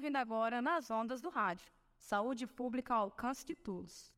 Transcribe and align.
ouvindo 0.00 0.16
agora 0.16 0.62
nas 0.62 0.90
ondas 0.90 1.20
do 1.20 1.28
rádio. 1.28 1.70
Saúde 1.98 2.46
pública 2.46 2.94
ao 2.94 3.02
alcance 3.02 3.44
de 3.44 3.54
todos. 3.54 4.10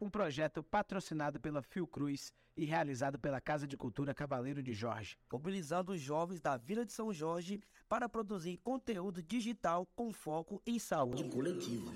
Um 0.00 0.08
projeto 0.08 0.62
patrocinado 0.62 1.38
pela 1.38 1.60
Fiocruz 1.60 2.32
e 2.56 2.64
realizado 2.64 3.18
pela 3.18 3.38
Casa 3.38 3.66
de 3.66 3.76
Cultura 3.76 4.14
Cavaleiro 4.14 4.62
de 4.62 4.72
Jorge. 4.72 5.18
mobilizando 5.30 5.92
os 5.92 6.00
jovens 6.00 6.40
da 6.40 6.56
Vila 6.56 6.86
de 6.86 6.92
São 6.92 7.12
Jorge 7.12 7.60
para 7.86 8.08
produzir 8.08 8.56
conteúdo 8.64 9.22
digital 9.22 9.86
com 9.94 10.10
foco 10.10 10.62
em 10.66 10.78
saúde 10.78 11.28
coletiva. 11.28 11.92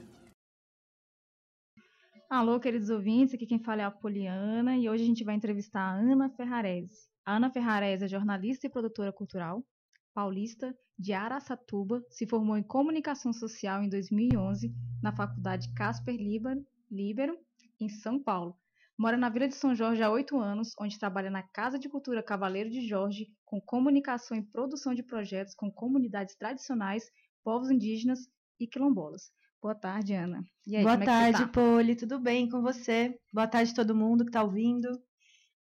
Alô, 2.29 2.61
queridos 2.61 2.91
ouvintes, 2.91 3.35
aqui 3.35 3.46
quem 3.46 3.59
fala 3.59 3.81
é 3.81 3.85
a 3.86 3.91
Poliana 3.91 4.77
e 4.77 4.86
hoje 4.86 5.03
a 5.03 5.07
gente 5.07 5.25
vai 5.25 5.35
entrevistar 5.35 5.81
a 5.81 5.95
Ana 5.95 6.29
Ferrarese. 6.29 7.09
A 7.25 7.36
Ana 7.36 7.49
Ferrarese 7.50 8.04
é 8.04 8.09
jornalista 8.09 8.67
e 8.67 8.71
produtora 8.71 9.11
cultural, 9.11 9.64
paulista, 10.13 10.77
de 10.98 11.12
Araçatuba, 11.12 12.04
se 12.11 12.26
formou 12.26 12.57
em 12.57 12.62
comunicação 12.62 13.32
social 13.32 13.82
em 13.82 13.89
2011 13.89 14.72
na 15.03 15.14
Faculdade 15.14 15.72
Casper 15.75 16.17
Líbero, 16.90 17.39
em 17.80 17.89
São 17.89 18.18
Paulo. 18.22 18.57
Mora 18.96 19.17
na 19.17 19.29
Vila 19.29 19.48
de 19.48 19.57
São 19.57 19.75
Jorge 19.75 20.03
há 20.03 20.11
oito 20.11 20.39
anos, 20.39 20.72
onde 20.79 20.98
trabalha 20.98 21.29
na 21.30 21.43
Casa 21.43 21.79
de 21.79 21.89
Cultura 21.89 22.22
Cavaleiro 22.22 22.70
de 22.70 22.86
Jorge, 22.86 23.26
com 23.44 23.61
comunicação 23.61 24.36
e 24.36 24.43
produção 24.43 24.94
de 24.94 25.03
projetos 25.03 25.54
com 25.54 25.68
comunidades 25.70 26.36
tradicionais, 26.36 27.11
povos 27.42 27.70
indígenas 27.70 28.20
e 28.61 28.67
quilombolas. 28.68 29.32
Boa 29.61 29.75
tarde, 29.75 30.12
Ana. 30.14 30.45
E 30.67 30.76
aí, 30.76 30.82
Boa 30.84 30.95
é 30.95 31.04
tarde, 31.04 31.39
tá? 31.40 31.48
Poli. 31.48 31.96
Tudo 31.96 32.20
bem 32.20 32.48
com 32.48 32.62
você? 32.62 33.19
Boa 33.33 33.48
tarde 33.48 33.75
todo 33.75 33.97
mundo 33.97 34.23
que 34.25 34.29
está 34.31 34.45
ouvindo. 34.45 34.89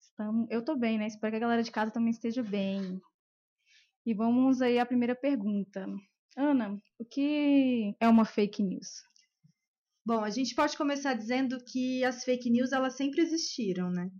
Estamos- 0.01 0.47
Eu 0.51 0.65
tô 0.65 0.75
bem, 0.75 0.99
né? 0.99 1.07
Espero 1.07 1.31
que 1.33 1.37
a 1.37 1.41
galera 1.41 1.63
de 1.63 1.71
casa 1.71 1.93
também 1.93 2.11
esteja 2.11 2.43
bem. 2.43 3.01
E 4.05 4.15
vamos 4.15 4.63
aí 4.63 4.79
à 4.79 4.87
primeira 4.87 5.15
pergunta. 5.15 5.87
Ana, 6.37 6.81
o 6.99 7.05
que 7.05 7.95
é 8.01 8.09
uma 8.09 8.25
fake 8.25 8.63
news? 8.63 9.03
Bom, 10.05 10.25
a 10.25 10.31
gente 10.31 10.55
pode 10.55 10.77
começar 10.77 11.15
dizendo 11.15 11.63
que 11.63 12.03
as 12.05 12.25
fake 12.25 12.49
news 12.51 12.73
elas 12.73 12.97
sempre 12.97 13.21
existiram, 13.21 13.91
né? 13.91 14.11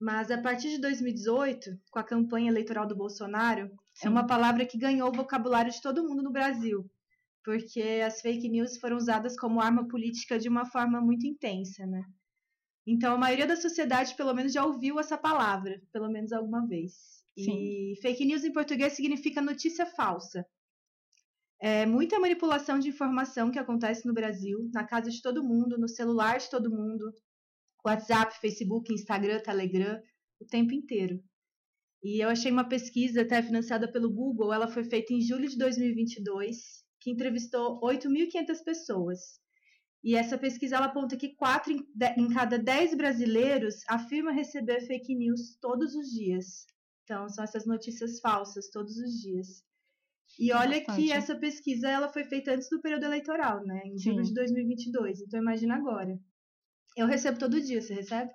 Mas 0.00 0.30
a 0.30 0.40
partir 0.40 0.70
de 0.70 0.80
2018, 0.80 1.70
com 1.90 1.98
a 1.98 2.04
campanha 2.04 2.50
eleitoral 2.50 2.86
do 2.86 2.96
Bolsonaro, 2.96 3.70
é 4.02 4.08
uma 4.08 4.26
palavra 4.26 4.64
que 4.66 4.78
ganhou 4.78 5.08
o 5.08 5.12
vocabulário 5.12 5.72
de 5.72 5.82
todo 5.82 6.06
mundo 6.06 6.22
no 6.22 6.30
Brasil, 6.30 6.88
porque 7.44 8.02
as 8.04 8.20
fake 8.20 8.48
news 8.48 8.76
foram 8.78 8.96
usadas 8.96 9.36
como 9.36 9.60
arma 9.60 9.88
política 9.88 10.38
de 10.38 10.48
uma 10.48 10.66
forma 10.66 11.00
muito 11.00 11.26
intensa, 11.26 11.86
né? 11.86 12.04
Então 12.86 13.14
a 13.14 13.18
maioria 13.18 13.46
da 13.46 13.56
sociedade 13.56 14.14
pelo 14.14 14.34
menos 14.34 14.52
já 14.52 14.64
ouviu 14.64 14.98
essa 14.98 15.18
palavra, 15.18 15.80
pelo 15.92 16.08
menos 16.08 16.32
alguma 16.32 16.66
vez. 16.66 17.24
E 17.92 17.96
fake 18.00 18.24
news 18.24 18.44
em 18.44 18.52
português 18.52 18.94
significa 18.94 19.40
notícia 19.40 19.86
falsa. 19.86 20.44
É 21.60 21.84
muita 21.86 22.20
manipulação 22.20 22.78
de 22.78 22.88
informação 22.88 23.50
que 23.50 23.58
acontece 23.58 24.06
no 24.06 24.14
Brasil, 24.14 24.68
na 24.72 24.84
casa 24.84 25.10
de 25.10 25.20
todo 25.20 25.44
mundo, 25.44 25.76
no 25.78 25.88
celular 25.88 26.38
de 26.38 26.48
todo 26.48 26.70
mundo, 26.70 27.12
WhatsApp, 27.84 28.38
Facebook, 28.40 28.92
Instagram, 28.92 29.40
Telegram, 29.40 30.00
o 30.40 30.44
tempo 30.46 30.72
inteiro. 30.72 31.20
E 32.02 32.22
eu 32.22 32.28
achei 32.28 32.50
uma 32.52 32.68
pesquisa 32.68 33.22
até 33.22 33.42
financiada 33.42 33.90
pelo 33.90 34.12
Google, 34.12 34.52
ela 34.52 34.68
foi 34.68 34.84
feita 34.84 35.12
em 35.12 35.20
julho 35.20 35.48
de 35.48 35.58
2022, 35.58 36.84
que 37.00 37.10
entrevistou 37.10 37.80
8.500 37.80 38.62
pessoas. 38.64 39.18
E 40.04 40.14
essa 40.14 40.38
pesquisa 40.38 40.76
ela 40.76 40.86
aponta 40.86 41.16
que 41.16 41.34
4 41.34 41.72
em 41.72 41.78
de- 41.92 42.14
em 42.20 42.28
cada 42.32 42.56
10 42.56 42.94
brasileiros 42.94 43.76
afirma 43.88 44.30
receber 44.30 44.80
fake 44.86 45.12
news 45.16 45.56
todos 45.60 45.94
os 45.96 46.08
dias. 46.10 46.66
Então, 47.08 47.26
são 47.30 47.42
essas 47.42 47.64
notícias 47.64 48.20
falsas 48.20 48.68
todos 48.68 48.98
os 48.98 49.22
dias. 49.22 49.64
E 50.38 50.52
olha 50.52 50.76
Bastante. 50.76 51.06
que 51.06 51.10
essa 51.10 51.34
pesquisa 51.34 51.88
ela 51.88 52.12
foi 52.12 52.22
feita 52.24 52.52
antes 52.52 52.68
do 52.68 52.82
período 52.82 53.04
eleitoral, 53.04 53.64
né? 53.64 53.80
Em 53.86 53.98
julho 53.98 54.22
de 54.22 54.34
2022. 54.34 55.22
Então, 55.22 55.40
imagina 55.40 55.76
agora. 55.76 56.20
Eu 56.94 57.06
recebo 57.06 57.38
todo 57.38 57.62
dia, 57.62 57.80
você 57.80 57.94
recebe? 57.94 58.30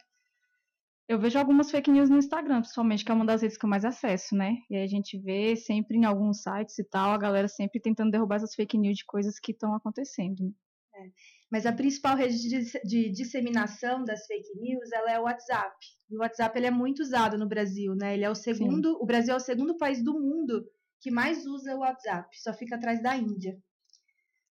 Eu 1.07 1.19
vejo 1.19 1.37
algumas 1.37 1.69
fake 1.69 1.91
news 1.91 2.09
no 2.09 2.17
Instagram, 2.17 2.61
principalmente, 2.61 3.05
que 3.05 3.11
é 3.11 3.13
uma 3.13 3.25
das 3.25 3.43
redes 3.43 3.57
que 3.57 3.65
eu 3.65 3.69
mais 3.69 3.85
acesso, 3.85 4.35
né? 4.35 4.57
E 4.71 4.75
aí 4.75 4.83
a 4.83 4.87
gente 4.87 5.19
vê 5.19 5.55
sempre 5.55 5.95
em 5.95 6.05
alguns 6.05 6.41
sites 6.41 6.79
e 6.79 6.83
tal, 6.83 7.11
a 7.11 7.17
galera 7.17 7.47
sempre 7.47 7.79
tentando 7.79 8.09
derrubar 8.09 8.37
essas 8.37 8.55
fake 8.55 8.77
news 8.77 8.97
de 8.97 9.05
coisas 9.05 9.37
que 9.37 9.51
estão 9.51 9.75
acontecendo. 9.75 10.51
Né? 10.93 11.11
Mas 11.51 11.65
a 11.65 11.73
principal 11.73 12.15
rede 12.15 12.39
de, 12.41 12.49
dis- 12.49 12.81
de 12.83 13.09
disseminação 13.09 14.03
das 14.03 14.25
fake 14.25 14.57
news 14.59 14.91
ela 14.91 15.11
é 15.11 15.19
o 15.19 15.23
WhatsApp. 15.23 15.75
E 16.09 16.15
o 16.17 16.19
WhatsApp 16.19 16.57
ele 16.57 16.67
é 16.67 16.71
muito 16.71 17.01
usado 17.01 17.37
no 17.37 17.47
Brasil, 17.47 17.95
né? 17.95 18.13
Ele 18.13 18.23
é 18.23 18.29
o 18.29 18.35
segundo, 18.35 18.97
o 19.01 19.05
Brasil 19.05 19.33
é 19.33 19.37
o 19.37 19.39
segundo 19.39 19.77
país 19.77 20.03
do 20.03 20.13
mundo 20.13 20.65
que 21.01 21.11
mais 21.11 21.45
usa 21.45 21.75
o 21.75 21.79
WhatsApp, 21.79 22.29
só 22.39 22.53
fica 22.53 22.75
atrás 22.75 23.01
da 23.01 23.15
Índia. 23.17 23.57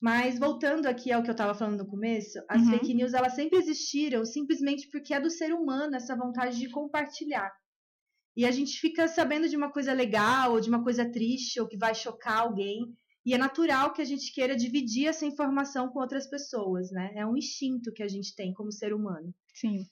Mas 0.00 0.38
voltando 0.38 0.86
aqui 0.86 1.12
ao 1.12 1.22
que 1.22 1.28
eu 1.28 1.32
estava 1.32 1.54
falando 1.54 1.78
no 1.84 1.86
começo, 1.86 2.38
as 2.48 2.62
Uhum. 2.62 2.70
fake 2.70 2.94
news 2.94 3.12
elas 3.14 3.34
sempre 3.34 3.58
existiram 3.58 4.24
simplesmente 4.24 4.88
porque 4.90 5.12
é 5.12 5.20
do 5.20 5.30
ser 5.30 5.52
humano 5.52 5.94
essa 5.94 6.16
vontade 6.16 6.58
de 6.58 6.70
compartilhar. 6.70 7.52
E 8.36 8.46
a 8.46 8.50
gente 8.50 8.78
fica 8.80 9.06
sabendo 9.08 9.48
de 9.48 9.56
uma 9.56 9.70
coisa 9.70 9.92
legal, 9.92 10.52
ou 10.52 10.60
de 10.60 10.68
uma 10.68 10.82
coisa 10.82 11.04
triste, 11.10 11.60
ou 11.60 11.68
que 11.68 11.76
vai 11.76 11.94
chocar 11.94 12.38
alguém, 12.38 12.96
e 13.24 13.34
é 13.34 13.38
natural 13.38 13.92
que 13.92 14.00
a 14.00 14.04
gente 14.04 14.32
queira 14.32 14.56
dividir 14.56 15.06
essa 15.06 15.26
informação 15.26 15.88
com 15.88 16.00
outras 16.00 16.28
pessoas, 16.28 16.90
né? 16.90 17.12
É 17.14 17.26
um 17.26 17.36
instinto 17.36 17.92
que 17.92 18.02
a 18.02 18.08
gente 18.08 18.34
tem 18.34 18.52
como 18.54 18.72
ser 18.72 18.94
humano. 18.94 19.34
Sim. 19.54 19.84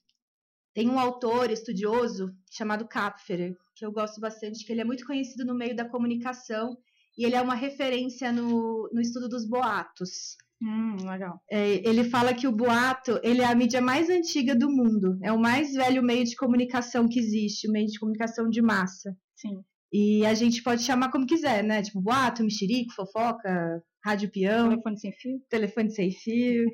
Tem 0.74 0.88
um 0.88 0.98
autor 0.98 1.50
estudioso 1.50 2.34
chamado 2.50 2.86
Kapferer, 2.86 3.54
que 3.74 3.84
eu 3.84 3.92
gosto 3.92 4.20
bastante, 4.20 4.64
que 4.64 4.72
ele 4.72 4.80
é 4.80 4.84
muito 4.84 5.06
conhecido 5.06 5.44
no 5.44 5.54
meio 5.54 5.74
da 5.74 5.88
comunicação 5.88 6.76
e 7.16 7.24
ele 7.24 7.34
é 7.34 7.42
uma 7.42 7.54
referência 7.54 8.32
no, 8.32 8.88
no 8.92 9.00
estudo 9.00 9.28
dos 9.28 9.46
boatos. 9.46 10.36
Hum, 10.62 10.96
legal. 11.08 11.40
É, 11.50 11.88
ele 11.88 12.04
fala 12.04 12.34
que 12.34 12.46
o 12.46 12.52
boato 12.52 13.20
ele 13.22 13.42
é 13.42 13.46
a 13.46 13.54
mídia 13.54 13.80
mais 13.80 14.08
antiga 14.08 14.56
do 14.56 14.70
mundo, 14.70 15.18
é 15.22 15.32
o 15.32 15.38
mais 15.38 15.72
velho 15.72 16.02
meio 16.02 16.24
de 16.24 16.36
comunicação 16.36 17.08
que 17.08 17.18
existe, 17.18 17.68
o 17.68 17.72
meio 17.72 17.86
de 17.86 17.98
comunicação 17.98 18.48
de 18.48 18.62
massa. 18.62 19.16
Sim. 19.36 19.62
E 19.92 20.24
a 20.26 20.34
gente 20.34 20.62
pode 20.62 20.82
chamar 20.82 21.10
como 21.10 21.26
quiser, 21.26 21.64
né? 21.64 21.82
Tipo, 21.82 22.00
boato, 22.00 22.42
mexerico, 22.42 22.94
fofoca, 22.94 23.82
rádio 24.04 24.30
peão 24.30 24.68
Telefone 24.68 24.98
sem 24.98 25.12
fio? 25.12 25.40
telefone 25.48 25.90
sem 25.90 26.10
fio. 26.12 26.70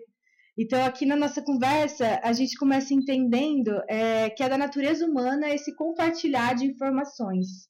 Então, 0.56 0.84
aqui 0.84 1.04
na 1.04 1.16
nossa 1.16 1.42
conversa, 1.42 2.20
a 2.22 2.32
gente 2.32 2.56
começa 2.56 2.94
entendendo 2.94 3.70
é, 3.88 4.30
que 4.30 4.42
é 4.42 4.48
da 4.48 4.56
natureza 4.56 5.04
humana 5.04 5.52
esse 5.52 5.74
compartilhar 5.74 6.54
de 6.54 6.66
informações. 6.66 7.68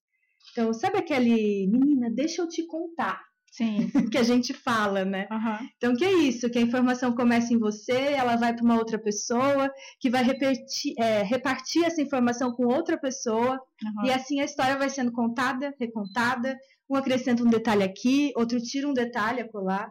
Então, 0.53 0.73
sabe 0.73 0.99
aquele, 0.99 1.67
menina, 1.67 2.11
deixa 2.11 2.43
eu 2.43 2.49
te 2.49 2.67
contar, 2.67 3.19
Sim. 3.57 3.89
que 4.11 4.19
a 4.19 4.23
gente 4.25 4.53
fala, 4.53 5.05
né? 5.05 5.29
Aham. 5.31 5.61
Então, 5.77 5.95
que 5.95 6.05
é 6.05 6.13
isso? 6.13 6.51
Que 6.51 6.59
a 6.59 6.63
informação 6.63 7.15
começa 7.15 7.55
em 7.55 7.59
você, 7.59 7.93
ela 7.93 8.35
vai 8.35 8.53
para 8.53 8.65
uma 8.65 8.77
outra 8.77 8.99
pessoa, 8.99 9.71
que 10.01 10.11
vai 10.11 10.25
repetir, 10.25 10.95
é, 10.99 11.23
repartir 11.23 11.85
essa 11.85 12.03
informação 12.03 12.53
com 12.53 12.67
outra 12.67 12.99
pessoa, 12.99 13.53
aham. 13.53 14.07
e 14.07 14.11
assim 14.11 14.41
a 14.41 14.45
história 14.45 14.77
vai 14.77 14.91
sendo 14.91 15.13
contada, 15.13 15.73
recontada, 15.79 16.57
um 16.91 16.97
acrescenta 16.97 17.45
um 17.45 17.49
detalhe 17.49 17.85
aqui, 17.85 18.33
outro 18.37 18.61
tira 18.61 18.89
um 18.89 18.93
detalhe 18.93 19.41
a 19.41 19.49
colar. 19.49 19.89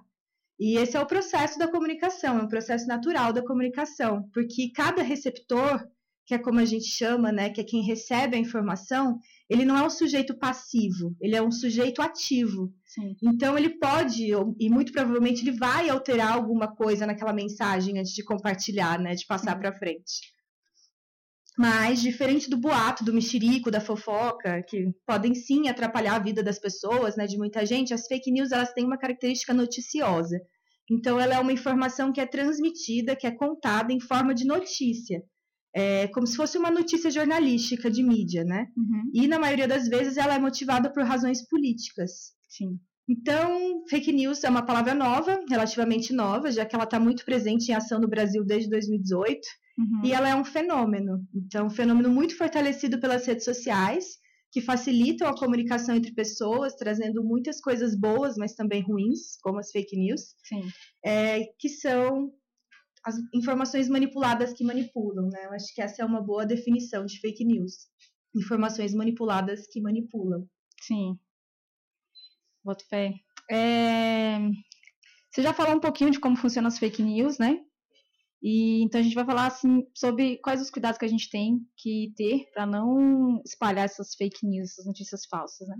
E 0.59 0.77
esse 0.77 0.97
é 0.97 0.99
o 0.99 1.07
processo 1.07 1.57
da 1.57 1.67
comunicação, 1.67 2.39
é 2.39 2.43
um 2.43 2.47
processo 2.49 2.85
natural 2.85 3.31
da 3.31 3.43
comunicação, 3.43 4.29
porque 4.33 4.71
cada 4.75 5.01
receptor, 5.01 5.81
que 6.25 6.33
é 6.35 6.37
como 6.37 6.59
a 6.59 6.65
gente 6.65 6.85
chama, 6.85 7.31
né, 7.31 7.49
que 7.49 7.61
é 7.61 7.63
quem 7.63 7.81
recebe 7.81 8.35
a 8.35 8.39
informação, 8.39 9.19
ele 9.49 9.65
não 9.65 9.77
é 9.77 9.83
um 9.83 9.89
sujeito 9.89 10.37
passivo, 10.37 11.15
ele 11.19 11.35
é 11.35 11.41
um 11.41 11.51
sujeito 11.51 12.01
ativo. 12.01 12.73
Sim. 12.85 13.15
Então 13.21 13.57
ele 13.57 13.77
pode, 13.77 14.31
e 14.59 14.69
muito 14.69 14.91
provavelmente 14.91 15.43
ele 15.43 15.57
vai 15.57 15.89
alterar 15.89 16.33
alguma 16.33 16.73
coisa 16.73 17.05
naquela 17.05 17.33
mensagem 17.33 17.99
antes 17.99 18.13
de 18.13 18.23
compartilhar, 18.23 18.99
né, 18.99 19.15
de 19.15 19.25
passar 19.25 19.57
para 19.59 19.73
frente. 19.73 20.33
Mas, 21.57 22.01
diferente 22.01 22.49
do 22.49 22.57
boato, 22.57 23.03
do 23.03 23.13
mexerico, 23.13 23.69
da 23.69 23.79
fofoca, 23.79 24.63
que 24.63 24.91
podem 25.05 25.35
sim 25.35 25.67
atrapalhar 25.67 26.15
a 26.15 26.19
vida 26.19 26.41
das 26.41 26.57
pessoas, 26.57 27.15
né, 27.15 27.27
de 27.27 27.37
muita 27.37 27.63
gente, 27.63 27.93
as 27.93 28.07
fake 28.07 28.31
news 28.31 28.51
elas 28.51 28.73
têm 28.73 28.83
uma 28.83 28.97
característica 28.97 29.53
noticiosa. 29.53 30.41
Então, 30.89 31.19
ela 31.19 31.35
é 31.35 31.39
uma 31.39 31.53
informação 31.53 32.11
que 32.11 32.19
é 32.19 32.25
transmitida, 32.25 33.15
que 33.15 33.27
é 33.27 33.31
contada 33.31 33.93
em 33.93 33.99
forma 33.99 34.33
de 34.33 34.45
notícia. 34.45 35.23
É 35.75 36.07
como 36.09 36.27
se 36.27 36.35
fosse 36.35 36.57
uma 36.57 36.69
notícia 36.69 37.09
jornalística 37.09 37.89
de 37.89 38.03
mídia, 38.03 38.43
né? 38.43 38.67
Uhum. 38.77 39.11
E, 39.13 39.27
na 39.27 39.39
maioria 39.39 39.67
das 39.67 39.87
vezes, 39.87 40.17
ela 40.17 40.35
é 40.35 40.39
motivada 40.39 40.91
por 40.93 41.03
razões 41.03 41.47
políticas. 41.47 42.33
Sim. 42.47 42.79
Então, 43.09 43.83
fake 43.89 44.13
news 44.13 44.43
é 44.43 44.49
uma 44.49 44.65
palavra 44.65 44.93
nova, 44.93 45.43
relativamente 45.49 46.13
nova, 46.13 46.51
já 46.51 46.65
que 46.65 46.75
ela 46.75 46.85
está 46.85 46.99
muito 46.99 47.25
presente 47.25 47.69
em 47.69 47.73
ação 47.75 47.99
no 47.99 48.07
Brasil 48.07 48.45
desde 48.45 48.69
2018, 48.69 49.39
Uhum. 49.75 50.01
e 50.05 50.13
ela 50.13 50.29
é 50.29 50.35
um 50.35 50.45
fenômeno. 50.45 51.25
Então, 51.33 51.65
um 51.65 51.69
fenômeno 51.69 52.07
muito 52.11 52.37
fortalecido 52.37 52.99
pelas 52.99 53.25
redes 53.25 53.43
sociais, 53.43 54.05
que 54.51 54.61
facilitam 54.61 55.27
a 55.27 55.35
comunicação 55.35 55.95
entre 55.95 56.13
pessoas, 56.13 56.75
trazendo 56.75 57.23
muitas 57.23 57.59
coisas 57.59 57.95
boas, 57.99 58.35
mas 58.37 58.53
também 58.53 58.83
ruins, 58.83 59.35
como 59.41 59.57
as 59.57 59.71
fake 59.71 59.97
news, 59.97 60.21
Sim. 60.47 60.61
é, 61.03 61.41
que 61.59 61.67
são 61.69 62.31
as 63.03 63.15
informações 63.33 63.89
manipuladas 63.89 64.53
que 64.53 64.63
manipulam. 64.63 65.29
Né? 65.29 65.45
Eu 65.45 65.53
acho 65.53 65.73
que 65.73 65.81
essa 65.81 66.01
é 66.01 66.05
uma 66.05 66.21
boa 66.21 66.45
definição 66.45 67.05
de 67.05 67.19
fake 67.19 67.43
news. 67.43 67.87
Informações 68.35 68.93
manipuladas 68.93 69.67
que 69.67 69.81
manipulam. 69.81 70.47
Sim. 70.81 71.19
Boto 72.63 72.85
fé. 72.87 73.13
É, 73.51 74.39
Você 75.31 75.41
já 75.41 75.53
falou 75.53 75.75
um 75.75 75.79
pouquinho 75.79 76.11
de 76.11 76.19
como 76.19 76.37
funcionam 76.37 76.69
as 76.69 76.79
fake 76.79 77.03
news, 77.03 77.37
né? 77.37 77.59
E 78.41 78.83
então 78.83 78.99
a 78.99 79.03
gente 79.03 79.15
vai 79.15 79.25
falar 79.25 79.47
assim 79.47 79.87
sobre 79.95 80.37
quais 80.39 80.61
os 80.61 80.69
cuidados 80.69 80.97
que 80.97 81.05
a 81.05 81.09
gente 81.09 81.29
tem 81.29 81.65
que 81.77 82.13
ter 82.17 82.49
para 82.53 82.65
não 82.65 83.41
espalhar 83.45 83.85
essas 83.85 84.15
fake 84.15 84.45
news, 84.45 84.71
essas 84.71 84.85
notícias 84.85 85.25
falsas, 85.25 85.67
né? 85.67 85.77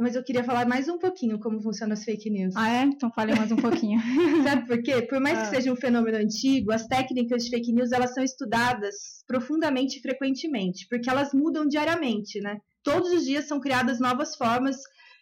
Mas 0.00 0.14
eu 0.16 0.24
queria 0.24 0.42
falar 0.42 0.66
mais 0.66 0.88
um 0.88 0.98
pouquinho 0.98 1.38
como 1.38 1.60
funcionam 1.60 1.92
as 1.92 2.02
fake 2.04 2.30
news. 2.30 2.54
Ah, 2.56 2.70
é? 2.70 2.82
Então 2.84 3.10
fale 3.12 3.34
mais 3.34 3.52
um 3.52 3.56
pouquinho. 3.84 4.00
Sabe 4.42 4.66
por 4.66 4.82
quê? 4.82 5.02
Por 5.02 5.20
mais 5.20 5.38
Ah. 5.38 5.42
que 5.42 5.56
seja 5.56 5.70
um 5.72 5.76
fenômeno 5.76 6.16
antigo, 6.16 6.72
as 6.72 6.86
técnicas 6.86 7.44
de 7.44 7.50
fake 7.50 7.72
news 7.72 7.92
elas 7.92 8.14
são 8.14 8.24
estudadas 8.24 8.94
profundamente 9.26 9.98
e 9.98 10.02
frequentemente, 10.02 10.86
porque 10.88 11.10
elas 11.10 11.32
mudam 11.34 11.66
diariamente, 11.68 12.40
né? 12.40 12.58
Todos 12.82 13.12
os 13.12 13.24
dias 13.24 13.46
são 13.46 13.60
criadas 13.60 14.00
novas 14.00 14.34
formas 14.36 14.76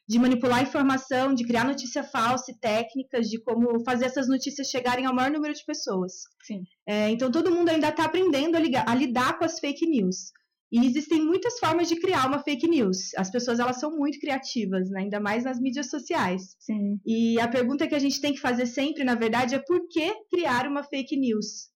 de 0.08 0.18
manipular 0.18 0.62
informação, 0.62 1.34
de 1.34 1.44
criar 1.44 1.64
notícia 1.66 2.02
falsa 2.02 2.50
e 2.50 2.58
técnicas 2.58 3.28
de 3.28 3.38
como 3.42 3.82
fazer 3.84 4.06
essas 4.06 4.26
notícias 4.28 4.68
chegarem 4.68 5.04
ao 5.04 5.14
maior 5.14 5.30
número 5.30 5.52
de 5.52 5.62
pessoas. 5.66 6.12
Sim. 6.46 6.62
É, 6.86 7.10
então 7.10 7.30
todo 7.30 7.50
mundo 7.54 7.68
ainda 7.68 7.88
está 7.88 8.04
aprendendo 8.04 8.56
a, 8.56 8.60
ligar- 8.60 8.88
a 8.88 8.94
lidar 8.94 9.38
com 9.38 9.44
as 9.44 9.58
fake 9.58 9.86
news. 9.86 10.30
E 10.70 10.84
existem 10.84 11.24
muitas 11.24 11.58
formas 11.58 11.88
de 11.88 11.96
criar 11.96 12.26
uma 12.26 12.42
fake 12.42 12.68
news. 12.68 13.14
As 13.16 13.30
pessoas 13.30 13.58
elas 13.58 13.80
são 13.80 13.96
muito 13.96 14.18
criativas, 14.20 14.90
né? 14.90 15.00
ainda 15.00 15.18
mais 15.18 15.44
nas 15.44 15.58
mídias 15.58 15.88
sociais. 15.88 16.54
Sim. 16.58 17.00
E 17.06 17.40
a 17.40 17.48
pergunta 17.48 17.86
que 17.86 17.94
a 17.94 17.98
gente 17.98 18.20
tem 18.20 18.34
que 18.34 18.40
fazer 18.40 18.66
sempre, 18.66 19.02
na 19.02 19.14
verdade, 19.14 19.54
é 19.54 19.58
por 19.58 19.88
que 19.88 20.12
criar 20.30 20.66
uma 20.66 20.82
fake 20.82 21.16
news? 21.16 21.70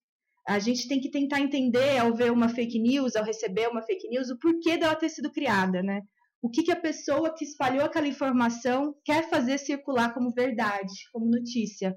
A 0.46 0.58
gente 0.58 0.88
tem 0.88 1.00
que 1.00 1.10
tentar 1.10 1.40
entender, 1.40 1.98
ao 1.98 2.14
ver 2.14 2.32
uma 2.32 2.48
fake 2.48 2.78
news, 2.78 3.16
ao 3.16 3.24
receber 3.24 3.68
uma 3.68 3.82
fake 3.82 4.08
news, 4.08 4.28
o 4.28 4.38
porquê 4.38 4.76
dela 4.76 4.96
ter 4.96 5.08
sido 5.08 5.30
criada, 5.30 5.82
né? 5.82 6.02
O 6.42 6.50
que, 6.50 6.64
que 6.64 6.72
a 6.72 6.80
pessoa 6.80 7.32
que 7.32 7.44
espalhou 7.44 7.84
aquela 7.84 8.08
informação 8.08 8.94
quer 9.04 9.30
fazer 9.30 9.58
circular 9.58 10.12
como 10.12 10.32
verdade, 10.32 10.92
como 11.12 11.30
notícia. 11.30 11.96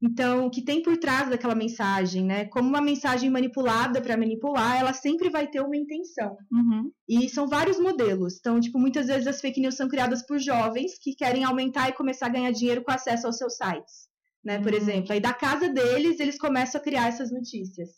Então, 0.00 0.46
o 0.46 0.50
que 0.50 0.62
tem 0.62 0.80
por 0.80 0.96
trás 0.96 1.28
daquela 1.28 1.56
mensagem, 1.56 2.24
né? 2.24 2.44
Como 2.44 2.68
uma 2.68 2.80
mensagem 2.80 3.28
manipulada 3.28 4.00
para 4.00 4.16
manipular, 4.16 4.78
ela 4.78 4.92
sempre 4.92 5.28
vai 5.28 5.48
ter 5.50 5.60
uma 5.60 5.76
intenção. 5.76 6.36
Uhum. 6.52 6.92
E 7.08 7.28
são 7.28 7.48
vários 7.48 7.80
modelos. 7.80 8.36
Então, 8.38 8.60
tipo, 8.60 8.78
muitas 8.78 9.08
vezes 9.08 9.26
as 9.26 9.40
fake 9.40 9.60
news 9.60 9.74
são 9.74 9.88
criadas 9.88 10.24
por 10.24 10.38
jovens 10.38 10.92
que 11.02 11.16
querem 11.16 11.42
aumentar 11.42 11.88
e 11.88 11.94
começar 11.94 12.26
a 12.26 12.30
ganhar 12.30 12.52
dinheiro 12.52 12.84
com 12.84 12.92
acesso 12.92 13.26
aos 13.26 13.36
seus 13.38 13.56
sites, 13.56 14.08
né? 14.44 14.60
Por 14.60 14.72
Hum. 14.72 14.76
exemplo, 14.76 15.12
aí 15.12 15.20
da 15.20 15.34
casa 15.34 15.68
deles, 15.68 16.20
eles 16.20 16.38
começam 16.38 16.80
a 16.80 16.84
criar 16.84 17.08
essas 17.08 17.32
notícias. 17.32 17.88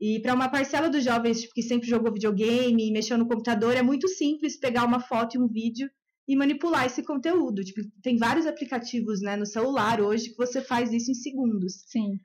E 0.00 0.20
para 0.20 0.34
uma 0.34 0.50
parcela 0.50 0.90
dos 0.90 1.04
jovens 1.04 1.40
tipo, 1.42 1.54
que 1.54 1.62
sempre 1.62 1.88
jogou 1.88 2.12
videogame 2.12 2.88
e 2.88 2.92
mexeu 2.92 3.16
no 3.16 3.28
computador, 3.28 3.74
é 3.76 3.82
muito 3.82 4.08
simples 4.08 4.58
pegar 4.58 4.84
uma 4.84 5.00
foto 5.00 5.36
e 5.36 5.40
um 5.40 5.48
vídeo 5.48 5.88
e 6.26 6.36
manipular 6.36 6.86
esse 6.86 7.02
conteúdo. 7.02 7.64
Tipo, 7.64 7.80
tem 8.02 8.16
vários 8.16 8.46
aplicativos, 8.46 9.20
né, 9.20 9.36
no 9.36 9.46
celular 9.46 10.00
hoje 10.00 10.30
que 10.30 10.36
você 10.36 10.60
faz 10.60 10.92
isso 10.92 11.10
em 11.10 11.14
segundos. 11.14 11.84
Sim. 11.86 12.18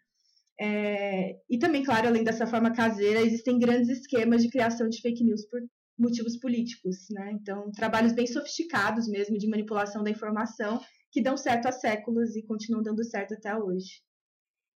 É, 0.60 1.36
e 1.50 1.60
também, 1.60 1.84
claro, 1.84 2.08
além 2.08 2.24
dessa 2.24 2.48
forma 2.48 2.74
caseira, 2.74 3.22
existem 3.22 3.60
grandes 3.60 3.90
esquemas 3.90 4.42
de 4.42 4.50
criação 4.50 4.90
de 4.90 5.00
fake 5.02 5.24
news 5.24 5.46
por 5.48 5.62
motivos 5.98 6.38
políticos, 6.38 7.08
né? 7.12 7.32
Então, 7.34 7.72
trabalhos 7.72 8.14
bem 8.14 8.28
sofisticados 8.28 9.08
mesmo 9.08 9.38
de 9.38 9.48
manipulação 9.48 10.04
da 10.04 10.12
informação 10.12 10.80
que 11.12 11.22
dão 11.22 11.38
certo 11.38 11.68
há 11.68 11.72
séculos 11.72 12.36
e 12.36 12.44
continuam 12.44 12.84
dando 12.84 13.04
certo 13.04 13.34
até 13.34 13.56
hoje. 13.56 14.02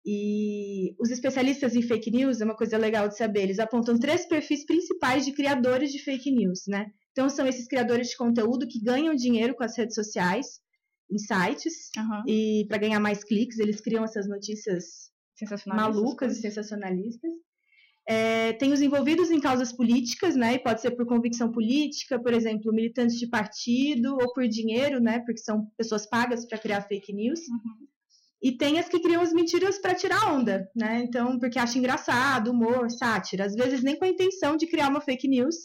E 0.05 0.95
os 0.99 1.11
especialistas 1.11 1.75
em 1.75 1.83
fake 1.83 2.11
news, 2.11 2.41
é 2.41 2.45
uma 2.45 2.57
coisa 2.57 2.79
legal 2.79 3.07
de 3.09 3.17
saber, 3.17 3.43
eles 3.43 3.59
apontam 3.59 3.99
três 3.99 4.27
perfis 4.27 4.65
principais 4.65 5.27
de 5.27 5.33
criadores 5.33 5.93
de 5.93 5.99
fake 5.99 6.31
news, 6.31 6.63
né? 6.67 6.87
Então, 7.13 7.29
são 7.29 7.47
esses 7.47 7.67
criadores 7.67 8.09
de 8.09 8.17
conteúdo 8.17 8.67
que 8.67 8.81
ganham 8.81 9.15
dinheiro 9.15 9.55
com 9.55 9.65
as 9.65 9.77
redes 9.77 9.95
sociais, 9.95 10.61
em 11.11 11.19
sites, 11.19 11.91
Aham. 11.97 12.23
e 12.27 12.65
para 12.69 12.79
ganhar 12.79 13.01
mais 13.01 13.25
cliques, 13.25 13.59
eles 13.59 13.81
criam 13.81 14.05
essas 14.05 14.29
notícias 14.29 15.11
malucas 15.67 16.39
e 16.39 16.41
sensacionalistas. 16.41 17.31
É, 18.09 18.55
tem 18.55 18.73
os 18.73 18.81
envolvidos 18.81 19.31
em 19.31 19.41
causas 19.41 19.73
políticas, 19.73 20.35
né? 20.35 20.55
E 20.55 20.59
pode 20.59 20.81
ser 20.81 20.93
por 20.93 21.07
convicção 21.07 21.53
política, 21.53 22.19
por 22.19 22.33
exemplo, 22.33 22.73
militantes 22.73 23.17
de 23.17 23.29
partido, 23.29 24.17
ou 24.21 24.33
por 24.33 24.47
dinheiro, 24.49 25.01
né? 25.01 25.21
Porque 25.21 25.39
são 25.39 25.67
pessoas 25.77 26.09
pagas 26.09 26.47
para 26.47 26.59
criar 26.59 26.83
fake 26.83 27.13
news. 27.13 27.41
Uhum. 27.41 27.87
E 28.43 28.57
tem 28.57 28.79
as 28.79 28.89
que 28.89 29.01
criam 29.01 29.21
as 29.21 29.33
mentiras 29.33 29.79
para 29.79 29.95
tirar 29.95 30.33
onda, 30.33 30.69
né? 30.75 31.03
Então, 31.03 31.39
porque 31.39 31.59
acha 31.59 31.79
engraçado, 31.79 32.51
humor, 32.51 32.91
sátira. 32.91 33.45
Às 33.45 33.55
vezes 33.55 33.83
nem 33.83 33.97
com 33.97 34.05
a 34.05 34.09
intenção 34.09 34.57
de 34.57 34.67
criar 34.67 34.89
uma 34.89 35.01
fake 35.01 35.29
news. 35.29 35.57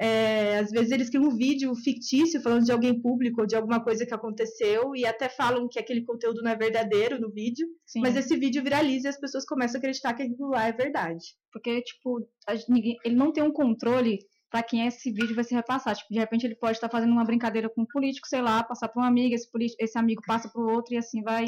É, 0.00 0.58
às 0.58 0.70
vezes 0.70 0.92
eles 0.92 1.10
criam 1.10 1.24
um 1.24 1.36
vídeo 1.36 1.74
fictício 1.74 2.40
falando 2.40 2.64
de 2.64 2.70
alguém 2.70 3.00
público 3.00 3.40
ou 3.40 3.46
de 3.46 3.56
alguma 3.56 3.82
coisa 3.82 4.06
que 4.06 4.14
aconteceu 4.14 4.94
e 4.94 5.04
até 5.04 5.28
falam 5.28 5.68
que 5.68 5.78
aquele 5.78 6.04
conteúdo 6.04 6.40
não 6.40 6.50
é 6.52 6.56
verdadeiro 6.56 7.20
no 7.20 7.30
vídeo. 7.32 7.66
Sim. 7.84 8.00
Mas 8.00 8.14
esse 8.16 8.36
vídeo 8.36 8.62
viraliza 8.62 9.08
e 9.08 9.10
as 9.10 9.18
pessoas 9.18 9.44
começam 9.44 9.76
a 9.76 9.78
acreditar 9.78 10.14
que 10.14 10.22
aquilo 10.22 10.50
lá 10.50 10.68
é 10.68 10.72
verdade. 10.72 11.24
Porque, 11.52 11.82
tipo, 11.82 12.20
ninguém- 12.68 12.96
ele 13.04 13.16
não 13.16 13.32
tem 13.32 13.42
um 13.42 13.52
controle 13.52 14.18
pra 14.50 14.62
quem 14.62 14.86
esse 14.86 15.10
vídeo 15.10 15.34
vai 15.34 15.44
se 15.44 15.54
repassar. 15.54 15.96
Tipo, 15.96 16.12
de 16.12 16.18
repente 16.20 16.46
ele 16.46 16.54
pode 16.56 16.76
estar 16.76 16.88
fazendo 16.88 17.12
uma 17.12 17.24
brincadeira 17.24 17.68
com 17.68 17.82
um 17.82 17.86
político, 17.86 18.28
sei 18.28 18.40
lá, 18.40 18.62
passar 18.62 18.88
pra 18.88 19.02
um 19.02 19.04
amigo, 19.04 19.34
esse, 19.34 19.50
politi- 19.50 19.76
esse 19.80 19.98
amigo 19.98 20.22
passa 20.26 20.48
pro 20.48 20.62
outro 20.72 20.94
e 20.94 20.96
assim 20.96 21.22
vai 21.22 21.46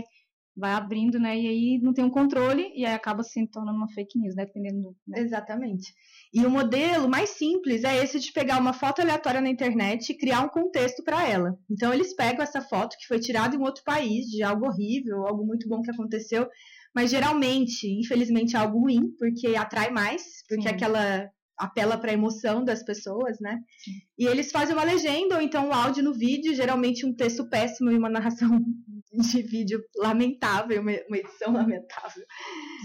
vai 0.56 0.73
abrindo, 0.73 1.19
né? 1.19 1.38
E 1.38 1.47
aí 1.47 1.81
não 1.82 1.93
tem 1.93 2.05
um 2.05 2.11
controle 2.11 2.70
e 2.75 2.85
aí 2.85 2.93
acaba 2.93 3.23
se 3.23 3.47
tornando 3.49 3.79
uma 3.79 3.88
fake 3.93 4.19
news, 4.19 4.35
né? 4.35 4.44
dependendo 4.44 4.81
do. 4.81 4.97
né? 5.06 5.20
Exatamente. 5.20 5.93
E 6.32 6.44
o 6.44 6.50
modelo 6.50 7.08
mais 7.08 7.31
simples 7.31 7.85
é 7.85 8.02
esse 8.02 8.20
de 8.20 8.32
pegar 8.32 8.58
uma 8.58 8.73
foto 8.73 9.00
aleatória 9.00 9.41
na 9.41 9.49
internet 9.49 10.11
e 10.11 10.17
criar 10.17 10.41
um 10.41 10.49
contexto 10.49 11.02
para 11.02 11.29
ela. 11.29 11.58
Então 11.70 11.93
eles 11.93 12.14
pegam 12.14 12.43
essa 12.43 12.61
foto 12.61 12.97
que 12.99 13.06
foi 13.06 13.19
tirada 13.19 13.56
em 13.56 13.62
outro 13.62 13.82
país, 13.85 14.26
de 14.26 14.43
algo 14.43 14.67
horrível, 14.67 15.26
algo 15.26 15.47
muito 15.47 15.69
bom 15.69 15.81
que 15.82 15.91
aconteceu, 15.91 16.49
mas 16.94 17.11
geralmente, 17.11 17.87
infelizmente, 17.87 18.56
é 18.56 18.58
algo 18.58 18.81
ruim, 18.81 19.12
porque 19.19 19.56
atrai 19.56 19.91
mais, 19.91 20.43
porque 20.49 20.69
Sim. 20.69 20.75
aquela 20.75 21.31
apela 21.60 21.98
para 21.98 22.10
a 22.10 22.14
emoção 22.14 22.64
das 22.64 22.82
pessoas, 22.82 23.38
né? 23.38 23.58
Sim. 23.84 23.92
E 24.18 24.26
eles 24.26 24.50
fazem 24.50 24.74
uma 24.74 24.82
legenda 24.82 25.36
ou 25.36 25.42
então 25.42 25.68
um 25.68 25.74
áudio 25.74 26.02
no 26.02 26.14
vídeo, 26.14 26.54
geralmente 26.54 27.04
um 27.04 27.14
texto 27.14 27.48
péssimo 27.48 27.90
e 27.90 27.98
uma 27.98 28.08
narração 28.08 28.48
de 29.12 29.42
vídeo 29.42 29.82
lamentável, 29.96 30.80
uma 30.80 31.18
edição 31.18 31.52
lamentável. 31.52 32.24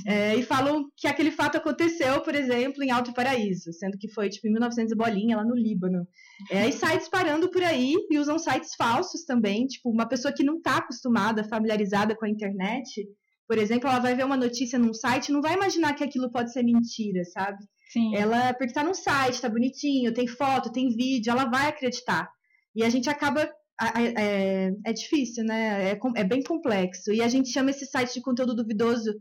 É, 0.05 0.35
e 0.35 0.43
falam 0.43 0.85
que 0.97 1.07
aquele 1.07 1.31
fato 1.31 1.57
aconteceu, 1.57 2.19
por 2.21 2.35
exemplo, 2.35 2.83
em 2.83 2.91
Alto 2.91 3.13
Paraíso, 3.13 3.71
sendo 3.71 3.97
que 3.97 4.11
foi 4.11 4.29
tipo 4.29 4.47
em 4.47 4.51
1900 4.51 4.91
e 4.91 4.95
bolinha, 4.95 5.37
lá 5.37 5.45
no 5.45 5.55
Líbano. 5.55 6.05
É, 6.51 6.67
e 6.67 6.73
sites 6.73 7.07
parando 7.07 7.49
por 7.49 7.63
aí 7.63 7.95
e 8.11 8.19
usam 8.19 8.37
sites 8.37 8.75
falsos 8.75 9.23
também, 9.23 9.65
tipo, 9.67 9.89
uma 9.89 10.07
pessoa 10.07 10.33
que 10.33 10.43
não 10.43 10.57
está 10.57 10.77
acostumada, 10.77 11.45
familiarizada 11.45 12.13
com 12.13 12.25
a 12.25 12.29
internet, 12.29 13.07
por 13.47 13.57
exemplo, 13.57 13.87
ela 13.87 13.99
vai 13.99 14.15
ver 14.15 14.25
uma 14.25 14.37
notícia 14.37 14.79
num 14.79 14.93
site 14.93 15.29
e 15.29 15.31
não 15.31 15.41
vai 15.41 15.53
imaginar 15.53 15.93
que 15.93 16.03
aquilo 16.03 16.31
pode 16.31 16.51
ser 16.51 16.63
mentira, 16.63 17.23
sabe? 17.25 17.63
Sim. 17.91 18.15
Ela, 18.15 18.53
porque 18.53 18.73
tá 18.73 18.83
no 18.83 18.93
site, 18.93 19.41
tá 19.41 19.49
bonitinho, 19.49 20.13
tem 20.13 20.27
foto, 20.27 20.71
tem 20.71 20.89
vídeo, 20.89 21.31
ela 21.31 21.45
vai 21.45 21.67
acreditar. 21.67 22.29
E 22.75 22.83
a 22.83 22.89
gente 22.89 23.09
acaba. 23.09 23.49
a- 23.79 24.01
É, 24.01 24.71
é 24.85 24.93
difícil, 24.93 25.43
né? 25.43 25.91
É, 25.91 25.99
é 26.15 26.23
bem 26.23 26.41
complexo. 26.43 27.11
E 27.11 27.21
a 27.21 27.27
gente 27.27 27.49
chama 27.49 27.71
esse 27.71 27.85
site 27.85 28.13
de 28.13 28.21
conteúdo 28.21 28.55
duvidoso 28.55 29.11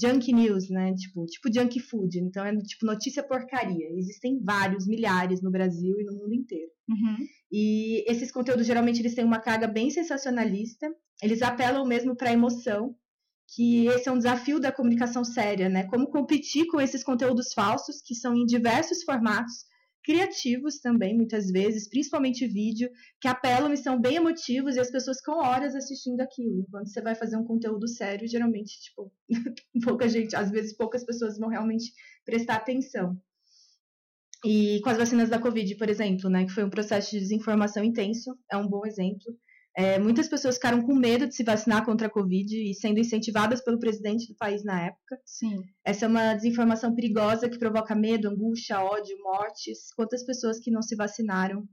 junk 0.00 0.32
news, 0.32 0.68
né? 0.70 0.92
Tipo, 0.94 1.24
tipo 1.26 1.52
junk 1.54 1.78
food. 1.80 2.18
Então 2.18 2.44
é 2.44 2.54
tipo 2.58 2.84
notícia 2.86 3.22
porcaria. 3.22 3.88
Existem 3.96 4.42
vários, 4.42 4.86
milhares 4.86 5.40
no 5.42 5.50
Brasil 5.50 5.94
e 6.00 6.04
no 6.04 6.12
mundo 6.18 6.34
inteiro. 6.34 6.70
Uhum. 6.88 7.16
E 7.52 8.04
esses 8.10 8.30
conteúdos 8.32 8.66
geralmente 8.66 9.00
eles 9.00 9.14
têm 9.14 9.24
uma 9.24 9.40
carga 9.40 9.66
bem 9.66 9.88
sensacionalista. 9.90 10.86
Eles 11.22 11.40
apelam 11.42 11.86
mesmo 11.86 12.14
para 12.16 12.32
emoção, 12.32 12.94
que 13.54 13.86
esse 13.86 14.08
é 14.08 14.12
um 14.12 14.18
desafio 14.18 14.58
da 14.58 14.72
comunicação 14.72 15.24
séria, 15.24 15.68
né? 15.68 15.84
Como 15.84 16.10
competir 16.10 16.66
com 16.66 16.80
esses 16.80 17.04
conteúdos 17.04 17.52
falsos 17.52 18.02
que 18.02 18.14
são 18.14 18.34
em 18.34 18.44
diversos 18.44 19.04
formatos, 19.04 19.64
criativos 20.02 20.80
também 20.80 21.16
muitas 21.16 21.50
vezes, 21.50 21.88
principalmente 21.88 22.46
vídeo, 22.46 22.90
que 23.20 23.28
apelam 23.28 23.72
e 23.72 23.76
são 23.76 23.98
bem 23.98 24.16
emotivos 24.16 24.76
e 24.76 24.80
as 24.80 24.90
pessoas 24.90 25.18
ficam 25.18 25.38
horas 25.38 25.74
assistindo 25.74 26.20
aquilo. 26.20 26.66
Quando 26.70 26.88
você 26.88 27.00
vai 27.00 27.14
fazer 27.14 27.36
um 27.36 27.44
conteúdo 27.44 27.88
sério, 27.88 28.28
geralmente, 28.28 28.80
tipo, 28.80 29.12
pouca 29.84 30.08
gente, 30.08 30.36
às 30.36 30.50
vezes 30.50 30.76
poucas 30.76 31.04
pessoas 31.04 31.38
vão 31.38 31.48
realmente 31.48 31.92
prestar 32.24 32.56
atenção. 32.56 33.16
E 34.44 34.80
com 34.82 34.90
as 34.90 34.98
vacinas 34.98 35.30
da 35.30 35.38
Covid, 35.38 35.74
por 35.76 35.88
exemplo, 35.88 36.28
né, 36.28 36.44
que 36.44 36.52
foi 36.52 36.64
um 36.64 36.70
processo 36.70 37.12
de 37.12 37.20
desinformação 37.20 37.82
intenso, 37.82 38.36
é 38.52 38.56
um 38.58 38.68
bom 38.68 38.84
exemplo. 38.84 39.34
É, 39.76 39.98
muitas 39.98 40.28
pessoas 40.28 40.54
ficaram 40.54 40.82
com 40.82 40.94
medo 40.94 41.26
de 41.26 41.34
se 41.34 41.42
vacinar 41.42 41.84
contra 41.84 42.06
a 42.06 42.10
Covid 42.10 42.56
e 42.56 42.74
sendo 42.74 43.00
incentivadas 43.00 43.60
pelo 43.60 43.78
presidente 43.78 44.28
do 44.28 44.36
país 44.36 44.62
na 44.62 44.86
época. 44.86 45.18
Sim. 45.24 45.62
Essa 45.84 46.04
é 46.04 46.08
uma 46.08 46.34
desinformação 46.34 46.94
perigosa 46.94 47.48
que 47.48 47.58
provoca 47.58 47.94
medo, 47.94 48.28
angústia, 48.28 48.80
ódio, 48.80 49.16
mortes. 49.20 49.92
Quantas 49.96 50.24
pessoas 50.24 50.60
que 50.60 50.70
não 50.70 50.80
se 50.80 50.94
vacinaram 50.94 51.66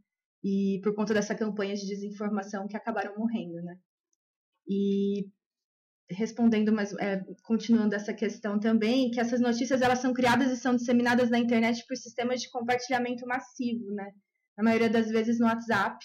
e 0.43 0.79
por 0.83 0.95
conta 0.95 1.13
dessa 1.13 1.35
campanha 1.35 1.75
de 1.75 1.85
desinformação 1.85 2.67
que 2.67 2.75
acabaram 2.75 3.15
morrendo, 3.15 3.61
né? 3.61 3.75
E 4.67 5.27
respondendo, 6.09 6.73
mas 6.73 6.93
é, 6.93 7.21
continuando 7.43 7.95
essa 7.95 8.13
questão 8.13 8.59
também, 8.59 9.11
que 9.11 9.19
essas 9.19 9.39
notícias 9.39 9.81
elas 9.81 9.99
são 9.99 10.11
criadas 10.11 10.51
e 10.51 10.57
são 10.57 10.75
disseminadas 10.75 11.29
na 11.29 11.39
internet 11.39 11.85
por 11.87 11.95
sistemas 11.95 12.41
de 12.41 12.49
compartilhamento 12.49 13.25
massivo, 13.27 13.91
né? 13.91 14.11
Na 14.57 14.63
maioria 14.63 14.89
das 14.89 15.09
vezes 15.09 15.39
no 15.39 15.45
WhatsApp. 15.45 16.03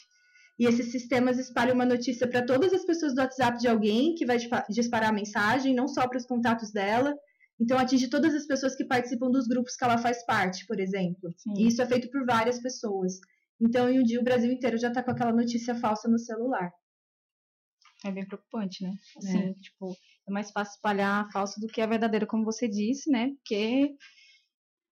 E 0.59 0.67
esses 0.67 0.91
sistemas 0.91 1.39
espalham 1.39 1.75
uma 1.75 1.85
notícia 1.85 2.27
para 2.27 2.45
todas 2.45 2.73
as 2.73 2.85
pessoas 2.85 3.15
do 3.15 3.21
WhatsApp 3.21 3.59
de 3.59 3.69
alguém 3.69 4.15
que 4.15 4.25
vai 4.25 4.39
disparar 4.71 5.11
a 5.11 5.13
mensagem, 5.13 5.75
não 5.75 5.87
só 5.87 6.09
para 6.09 6.17
os 6.17 6.25
contatos 6.25 6.73
dela. 6.73 7.15
Então, 7.61 7.79
atinge 7.79 8.09
todas 8.09 8.35
as 8.35 8.47
pessoas 8.47 8.75
que 8.75 8.85
participam 8.85 9.31
dos 9.31 9.47
grupos 9.47 9.77
que 9.77 9.85
ela 9.85 9.99
faz 9.99 10.25
parte, 10.25 10.67
por 10.67 10.81
exemplo. 10.81 11.33
Sim. 11.37 11.55
E 11.59 11.69
isso 11.69 11.81
é 11.83 11.87
feito 11.87 12.11
por 12.11 12.25
várias 12.25 12.61
pessoas. 12.61 13.19
Então, 13.61 13.89
em 13.89 14.01
um 14.01 14.03
dia, 14.03 14.21
o 14.21 14.25
Brasil 14.25 14.51
inteiro 14.51 14.79
já 14.79 14.89
está 14.89 15.03
com 15.03 15.11
aquela 15.11 15.33
notícia 15.33 15.75
falsa 15.75 16.09
no 16.09 16.19
celular. 16.19 16.71
É 18.05 18.11
bem 18.11 18.27
preocupante, 18.27 18.83
né? 18.83 18.95
Assim, 19.17 19.39
é. 19.39 19.55
tipo, 19.55 19.97
é 20.29 20.31
mais 20.31 20.51
fácil 20.51 20.75
espalhar 20.75 21.25
a 21.25 21.31
falsa 21.31 21.61
do 21.61 21.67
que 21.67 21.81
a 21.81 21.87
verdadeira, 21.87 22.27
como 22.27 22.45
você 22.45 22.69
disse, 22.69 23.11
né? 23.11 23.31
Porque 23.37 23.95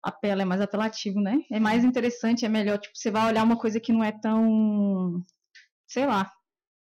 apela 0.03 0.41
é 0.41 0.45
mais 0.45 0.61
apelativo, 0.61 1.19
né? 1.21 1.37
É 1.51 1.59
mais 1.59 1.83
interessante, 1.83 2.45
é 2.45 2.49
melhor, 2.49 2.77
tipo, 2.77 2.97
você 2.97 3.09
vai 3.11 3.27
olhar 3.27 3.43
uma 3.43 3.57
coisa 3.57 3.79
que 3.79 3.91
não 3.91 4.03
é 4.03 4.11
tão, 4.11 5.23
sei 5.89 6.05
lá, 6.05 6.31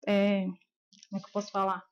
é, 0.07 0.45
como 0.45 1.17
é 1.17 1.19
que 1.19 1.27
eu 1.27 1.33
posso 1.33 1.50
falar? 1.50 1.83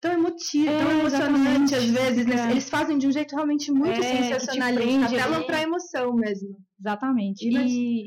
Tão 0.00 0.12
emotivo, 0.12 0.70
é, 0.70 0.78
tão 0.78 0.90
emocionante 0.92 1.74
às 1.74 1.84
vezes, 1.84 2.24
né? 2.24 2.50
Eles 2.50 2.70
fazem 2.70 2.96
de 2.96 3.06
um 3.06 3.12
jeito 3.12 3.34
realmente 3.34 3.70
muito 3.70 4.00
é, 4.00 4.22
sensacionalista, 4.22 5.06
apelam 5.06 5.44
pra 5.44 5.62
emoção 5.62 6.14
mesmo. 6.14 6.56
Exatamente. 6.78 7.46
E, 7.46 8.06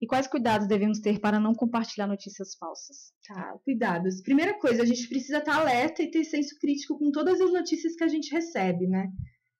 e 0.00 0.06
quais 0.08 0.26
cuidados 0.26 0.66
devemos 0.66 0.98
ter 0.98 1.20
para 1.20 1.38
não 1.38 1.54
compartilhar 1.54 2.08
notícias 2.08 2.56
falsas? 2.58 3.12
Tá, 3.26 3.54
cuidados. 3.64 4.20
Primeira 4.22 4.58
coisa, 4.58 4.82
a 4.82 4.86
gente 4.86 5.06
precisa 5.08 5.38
estar 5.38 5.54
alerta 5.54 6.02
e 6.02 6.10
ter 6.10 6.24
senso 6.24 6.58
crítico 6.58 6.98
com 6.98 7.12
todas 7.12 7.40
as 7.40 7.52
notícias 7.52 7.94
que 7.94 8.02
a 8.02 8.08
gente 8.08 8.32
recebe, 8.32 8.88
né? 8.88 9.06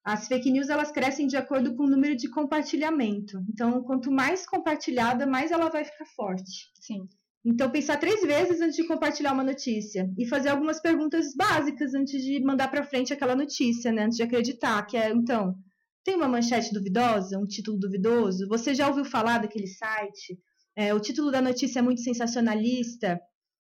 As 0.05 0.27
fake 0.27 0.50
news 0.50 0.71
elas 0.71 0.91
crescem 0.91 1.27
de 1.27 1.37
acordo 1.37 1.77
com 1.77 1.85
o 1.85 1.91
número 1.91 2.17
de 2.17 2.31
compartilhamento. 2.31 3.38
Então, 3.49 3.83
quanto 3.83 4.11
mais 4.11 4.47
compartilhada, 4.47 5.27
mais 5.27 5.53
ela 5.53 5.69
vai 5.69 5.85
ficar 5.85 6.07
forte. 6.07 6.73
Sim. 6.81 7.07
Então, 7.50 7.71
pensar 7.71 7.97
três 7.97 8.21
vezes 8.21 8.61
antes 8.61 8.76
de 8.76 8.87
compartilhar 8.87 9.33
uma 9.33 9.43
notícia 9.43 10.07
e 10.19 10.26
fazer 10.26 10.50
algumas 10.50 10.81
perguntas 10.81 11.35
básicas 11.35 11.95
antes 11.95 12.23
de 12.23 12.38
mandar 12.45 12.69
para 12.69 12.85
frente 12.85 13.11
aquela 13.11 13.35
notícia, 13.35 13.90
né? 13.90 14.05
Antes 14.05 14.19
de 14.19 14.23
acreditar, 14.23 14.87
que 14.87 14.99
é, 14.99 15.09
então, 15.11 15.55
tem 16.05 16.14
uma 16.14 16.28
manchete 16.28 16.75
duvidosa, 16.75 17.38
um 17.38 17.47
título 17.47 17.78
duvidoso? 17.78 18.47
Você 18.49 18.75
já 18.75 18.87
ouviu 18.87 19.02
falar 19.02 19.38
daquele 19.38 19.67
site? 19.67 20.38
É, 20.76 20.93
o 20.93 21.00
título 21.00 21.31
da 21.31 21.40
notícia 21.40 21.78
é 21.78 21.83
muito 21.83 22.02
sensacionalista. 22.02 23.19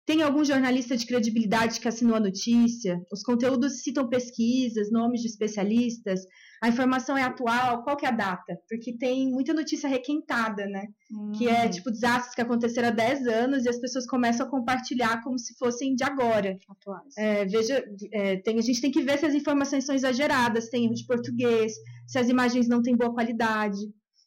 Tem 0.07 0.23
algum 0.23 0.43
jornalista 0.43 0.97
de 0.97 1.05
credibilidade 1.05 1.79
que 1.79 1.87
assinou 1.87 2.15
a 2.15 2.19
notícia? 2.19 2.99
Os 3.11 3.21
conteúdos 3.21 3.83
citam 3.83 4.09
pesquisas, 4.09 4.89
nomes 4.91 5.21
de 5.21 5.27
especialistas. 5.27 6.21
A 6.61 6.69
informação 6.69 7.17
é 7.17 7.23
atual? 7.23 7.83
Qual 7.83 7.95
que 7.95 8.05
é 8.05 8.09
a 8.09 8.11
data? 8.11 8.59
Porque 8.67 8.97
tem 8.97 9.29
muita 9.29 9.53
notícia 9.53 9.87
requentada, 9.87 10.65
né? 10.65 10.87
Hum. 11.11 11.31
Que 11.33 11.47
é 11.47 11.69
tipo 11.69 11.91
desastres 11.91 12.33
que 12.33 12.41
aconteceram 12.41 12.87
há 12.87 12.91
10 12.91 13.27
anos 13.27 13.65
e 13.65 13.69
as 13.69 13.79
pessoas 13.79 14.07
começam 14.07 14.47
a 14.47 14.49
compartilhar 14.49 15.23
como 15.23 15.37
se 15.37 15.55
fossem 15.57 15.95
de 15.95 16.03
agora. 16.03 16.57
Atuais. 16.69 17.13
É, 17.17 17.45
veja, 17.45 17.83
é, 18.11 18.37
tem, 18.37 18.57
a 18.57 18.61
gente 18.61 18.81
tem 18.81 18.91
que 18.91 19.01
ver 19.01 19.19
se 19.19 19.25
as 19.25 19.35
informações 19.35 19.85
são 19.85 19.93
exageradas, 19.93 20.69
tem 20.69 20.85
erro 20.85 20.95
de 20.95 21.05
português, 21.05 21.73
se 22.07 22.17
as 22.17 22.29
imagens 22.29 22.67
não 22.67 22.81
têm 22.81 22.95
boa 22.95 23.13
qualidade. 23.13 23.79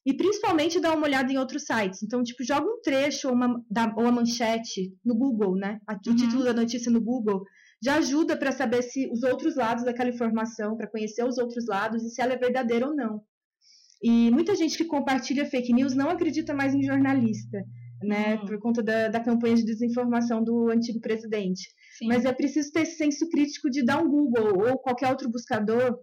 E 0.06 0.14
principalmente 0.14 0.80
dar 0.80 0.96
uma 0.96 1.06
olhada 1.06 1.30
em 1.30 1.36
outros 1.36 1.64
sites. 1.64 2.02
Então, 2.02 2.22
tipo, 2.22 2.42
joga 2.42 2.66
um 2.66 2.80
trecho 2.80 3.28
ou 3.28 3.34
uma, 3.34 3.62
da, 3.70 3.92
ou 3.96 4.06
a 4.06 4.12
manchete 4.12 4.94
no 5.04 5.14
Google, 5.14 5.54
né? 5.56 5.78
O 5.86 5.92
uhum. 5.92 6.16
título 6.16 6.44
da 6.44 6.54
notícia 6.54 6.90
no 6.90 7.00
Google 7.00 7.44
já 7.82 7.96
ajuda 7.96 8.36
para 8.36 8.52
saber 8.52 8.82
se 8.82 9.10
os 9.10 9.22
outros 9.22 9.56
lados 9.56 9.84
daquela 9.84 10.10
informação, 10.10 10.76
para 10.76 10.90
conhecer 10.90 11.24
os 11.24 11.38
outros 11.38 11.66
lados 11.66 12.02
e 12.04 12.10
se 12.10 12.20
ela 12.20 12.34
é 12.34 12.38
verdadeira 12.38 12.86
ou 12.86 12.94
não. 12.94 13.22
E 14.02 14.30
muita 14.30 14.54
gente 14.54 14.76
que 14.76 14.84
compartilha 14.84 15.46
fake 15.46 15.72
news 15.72 15.94
não 15.94 16.10
acredita 16.10 16.54
mais 16.54 16.74
em 16.74 16.82
jornalista, 16.82 17.64
né? 18.02 18.36
Uhum. 18.36 18.46
Por 18.46 18.58
conta 18.58 18.82
da, 18.82 19.08
da 19.08 19.20
campanha 19.20 19.56
de 19.56 19.64
desinformação 19.64 20.42
do 20.42 20.70
antigo 20.70 21.00
presidente. 21.00 21.68
Sim. 21.98 22.06
Mas 22.06 22.24
é 22.24 22.32
preciso 22.32 22.72
ter 22.72 22.82
esse 22.82 22.96
senso 22.96 23.28
crítico 23.28 23.70
de 23.70 23.84
dar 23.84 24.02
um 24.02 24.08
Google 24.08 24.68
ou 24.68 24.78
qualquer 24.78 25.10
outro 25.10 25.30
buscador 25.30 25.98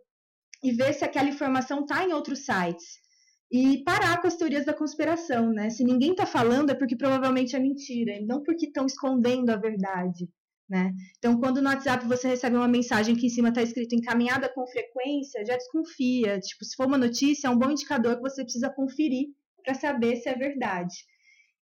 e 0.64 0.72
ver 0.72 0.94
se 0.94 1.04
aquela 1.04 1.30
informação 1.30 1.82
está 1.82 2.04
em 2.04 2.14
outros 2.14 2.46
sites 2.46 3.08
e 3.52 3.84
parar 3.84 4.22
com 4.22 4.28
as 4.28 4.36
teorias 4.36 4.66
da 4.66 4.74
conspiração, 4.74 5.52
né? 5.52 5.70
Se 5.70 5.84
ninguém 5.84 6.12
está 6.12 6.26
falando 6.26 6.70
é 6.70 6.76
porque 6.76 6.96
provavelmente 6.96 7.56
é 7.56 7.60
mentira, 7.60 8.12
e 8.14 8.26
não 8.26 8.44
porque 8.44 8.66
estão 8.66 8.86
escondendo 8.86 9.50
a 9.50 9.56
verdade, 9.56 10.28
né? 10.70 10.94
Então, 11.18 11.40
quando 11.40 11.62
no 11.62 11.70
WhatsApp 11.70 12.06
você 12.06 12.28
recebe 12.28 12.56
uma 12.56 12.68
mensagem 12.68 13.16
que 13.16 13.28
em 13.28 13.30
cima 13.30 13.50
está 13.50 13.62
escrito 13.62 13.96
encaminhada 13.96 14.52
com 14.54 14.68
frequência, 14.68 15.46
já 15.46 15.56
desconfia. 15.56 16.40
Tipo, 16.40 16.66
se 16.66 16.76
for 16.76 16.88
uma 16.88 16.98
notícia, 16.98 17.48
é 17.48 17.50
um 17.50 17.58
bom 17.58 17.72
indicador 17.72 18.16
que 18.16 18.22
você 18.22 18.44
precisa 18.44 18.70
conferir 18.70 19.28
para 19.64 19.74
saber 19.74 20.18
se 20.18 20.30
é 20.30 20.36
verdade. 20.36 20.96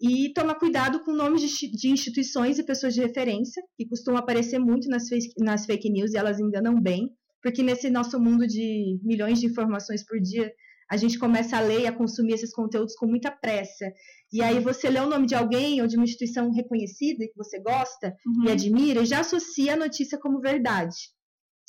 E 0.00 0.32
tomar 0.32 0.56
cuidado 0.56 1.04
com 1.04 1.12
nomes 1.12 1.42
de 1.42 1.88
instituições 1.88 2.58
e 2.58 2.64
pessoas 2.64 2.94
de 2.94 3.00
referência, 3.00 3.62
que 3.76 3.86
costumam 3.86 4.20
aparecer 4.20 4.58
muito 4.58 4.88
nas 4.88 5.08
fake, 5.08 5.32
nas 5.38 5.64
fake 5.64 5.88
news 5.90 6.12
e 6.12 6.16
elas 6.16 6.40
enganam 6.40 6.80
bem, 6.80 7.08
porque 7.40 7.62
nesse 7.62 7.88
nosso 7.88 8.18
mundo 8.20 8.46
de 8.46 8.98
milhões 9.02 9.40
de 9.40 9.46
informações 9.46 10.04
por 10.04 10.20
dia, 10.20 10.52
a 10.92 10.96
gente 10.98 11.18
começa 11.18 11.56
a 11.56 11.60
ler 11.60 11.80
e 11.80 11.86
a 11.86 11.92
consumir 11.92 12.34
esses 12.34 12.52
conteúdos 12.52 12.94
com 12.94 13.06
muita 13.06 13.30
pressa. 13.30 13.90
E 14.30 14.42
aí 14.42 14.60
você 14.60 14.90
lê 14.90 15.00
o 15.00 15.08
nome 15.08 15.26
de 15.26 15.34
alguém 15.34 15.80
ou 15.80 15.86
de 15.86 15.96
uma 15.96 16.04
instituição 16.04 16.52
reconhecida 16.52 17.26
que 17.26 17.34
você 17.34 17.58
gosta 17.58 18.14
uhum. 18.26 18.44
e 18.44 18.50
admira 18.50 19.00
e 19.00 19.06
já 19.06 19.20
associa 19.20 19.72
a 19.72 19.76
notícia 19.76 20.18
como 20.18 20.38
verdade. 20.38 20.94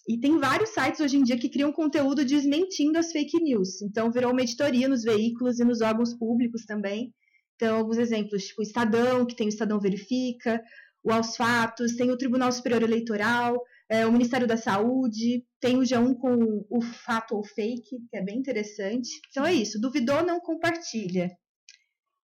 E 0.09 0.19
tem 0.19 0.37
vários 0.37 0.71
sites 0.71 0.99
hoje 0.99 1.15
em 1.15 1.23
dia 1.23 1.39
que 1.39 1.47
criam 1.47 1.71
conteúdo 1.71 2.25
desmentindo 2.25 2.99
as 2.99 3.13
fake 3.13 3.41
news. 3.41 3.81
Então 3.81 4.11
virou 4.11 4.33
uma 4.33 4.41
editoria 4.41 4.89
nos 4.89 5.03
veículos 5.03 5.57
e 5.57 5.63
nos 5.63 5.79
órgãos 5.79 6.13
públicos 6.13 6.65
também. 6.65 7.13
Então, 7.55 7.77
alguns 7.77 7.97
exemplos, 7.97 8.43
tipo 8.43 8.59
o 8.59 8.63
Estadão, 8.63 9.25
que 9.25 9.37
tem 9.37 9.47
o 9.47 9.49
Estadão 9.49 9.79
Verifica, 9.79 10.61
o 11.01 11.13
Aos 11.13 11.37
Fatos, 11.37 11.95
tem 11.95 12.11
o 12.11 12.17
Tribunal 12.17 12.51
Superior 12.51 12.83
Eleitoral, 12.83 13.55
é, 13.93 14.07
o 14.07 14.11
Ministério 14.11 14.47
da 14.47 14.57
Saúde, 14.57 15.45
tem 15.61 15.77
o 15.77 15.81
G1 15.81 16.15
com 16.17 16.65
o 16.67 16.81
fato 16.81 17.35
ou 17.35 17.45
fake, 17.45 17.99
que 18.09 18.17
é 18.17 18.23
bem 18.23 18.39
interessante. 18.39 19.07
Então 19.29 19.45
é 19.45 19.53
isso, 19.53 19.79
duvidou, 19.79 20.25
não 20.25 20.39
compartilha. 20.39 21.29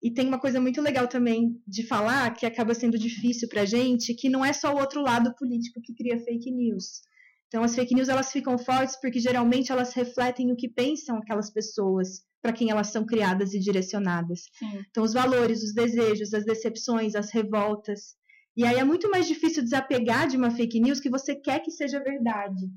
E 0.03 0.13
tem 0.13 0.27
uma 0.27 0.41
coisa 0.41 0.61
muito 0.61 0.81
legal 0.81 1.07
também 1.07 1.63
de 1.65 1.87
falar, 1.87 2.35
que 2.35 2.45
acaba 2.45 2.75
sendo 2.75 2.99
difícil 2.99 3.49
para 3.49 3.63
a 3.63 3.65
gente, 3.65 4.13
que 4.13 4.29
não 4.29 4.45
é 4.45 4.53
só 4.53 4.75
o 4.75 4.81
outro 4.81 5.01
lado 5.01 5.33
político 5.37 5.81
que 5.81 5.95
cria 5.95 6.19
fake 6.19 6.51
news. 6.51 7.03
Então 7.47 7.63
as 7.63 7.77
fake 7.77 7.95
news 7.95 8.09
elas 8.09 8.33
ficam 8.33 8.59
fortes 8.59 8.99
porque 9.01 9.21
geralmente 9.21 9.71
elas 9.71 9.95
refletem 9.95 10.51
o 10.51 10.57
que 10.57 10.69
pensam 10.69 11.19
aquelas 11.19 11.53
pessoas 11.53 12.23
para 12.43 12.53
quem 12.53 12.71
elas 12.71 12.89
são 12.89 13.07
criadas 13.07 13.55
e 13.55 13.61
direcionadas. 13.61 14.41
Sim. 14.59 14.83
Então 14.91 15.05
os 15.05 15.13
valores, 15.13 15.63
os 15.63 15.73
desejos, 15.73 16.35
as 16.35 16.45
decepções, 16.45 17.15
as 17.15 17.31
revoltas. 17.31 18.17
E 18.57 18.65
aí 18.67 18.77
é 18.77 18.85
muito 18.85 19.11
mais 19.11 19.27
difícil 19.27 19.63
desapegar 19.63 20.29
de 20.29 20.37
uma 20.37 20.51
fake 20.51 20.81
news 20.81 21.01
que 21.01 21.11
você 21.11 21.35
quer 21.35 21.61
que 21.61 21.71
seja 21.71 22.03
verdade. 22.03 22.71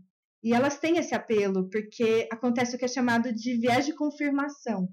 E 0.44 0.53
elas 0.53 0.79
têm 0.79 0.98
esse 0.98 1.13
apelo, 1.13 1.70
porque 1.70 2.27
acontece 2.32 2.75
o 2.75 2.79
que 2.79 2.86
é 2.86 2.88
chamado 2.88 3.34
de 3.34 3.58
viés 3.58 3.86
de 3.86 3.94
confirmação, 3.94 4.88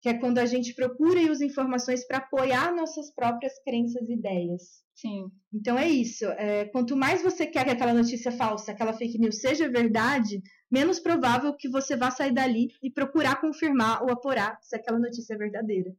que 0.00 0.08
é 0.08 0.14
quando 0.14 0.38
a 0.38 0.46
gente 0.46 0.74
procura 0.74 1.20
e 1.20 1.30
usa 1.30 1.44
informações 1.44 2.06
para 2.06 2.18
apoiar 2.18 2.74
nossas 2.74 3.12
próprias 3.14 3.54
crenças 3.64 4.08
e 4.08 4.12
ideias. 4.12 4.62
Sim. 4.94 5.30
Então 5.52 5.78
é 5.78 5.88
isso. 5.88 6.24
É, 6.26 6.66
quanto 6.66 6.96
mais 6.96 7.22
você 7.22 7.46
quer 7.46 7.64
que 7.64 7.70
aquela 7.70 7.94
notícia 7.94 8.30
falsa, 8.30 8.72
aquela 8.72 8.92
fake 8.92 9.18
news 9.18 9.40
seja 9.40 9.68
verdade, 9.68 10.42
menos 10.70 11.00
provável 11.00 11.54
que 11.56 11.68
você 11.68 11.96
vá 11.96 12.10
sair 12.10 12.32
dali 12.32 12.68
e 12.82 12.90
procurar 12.90 13.40
confirmar 13.40 14.02
ou 14.02 14.10
apurar 14.10 14.58
se 14.60 14.76
aquela 14.76 14.98
notícia 14.98 15.34
é 15.34 15.38
verdadeira. 15.38 15.94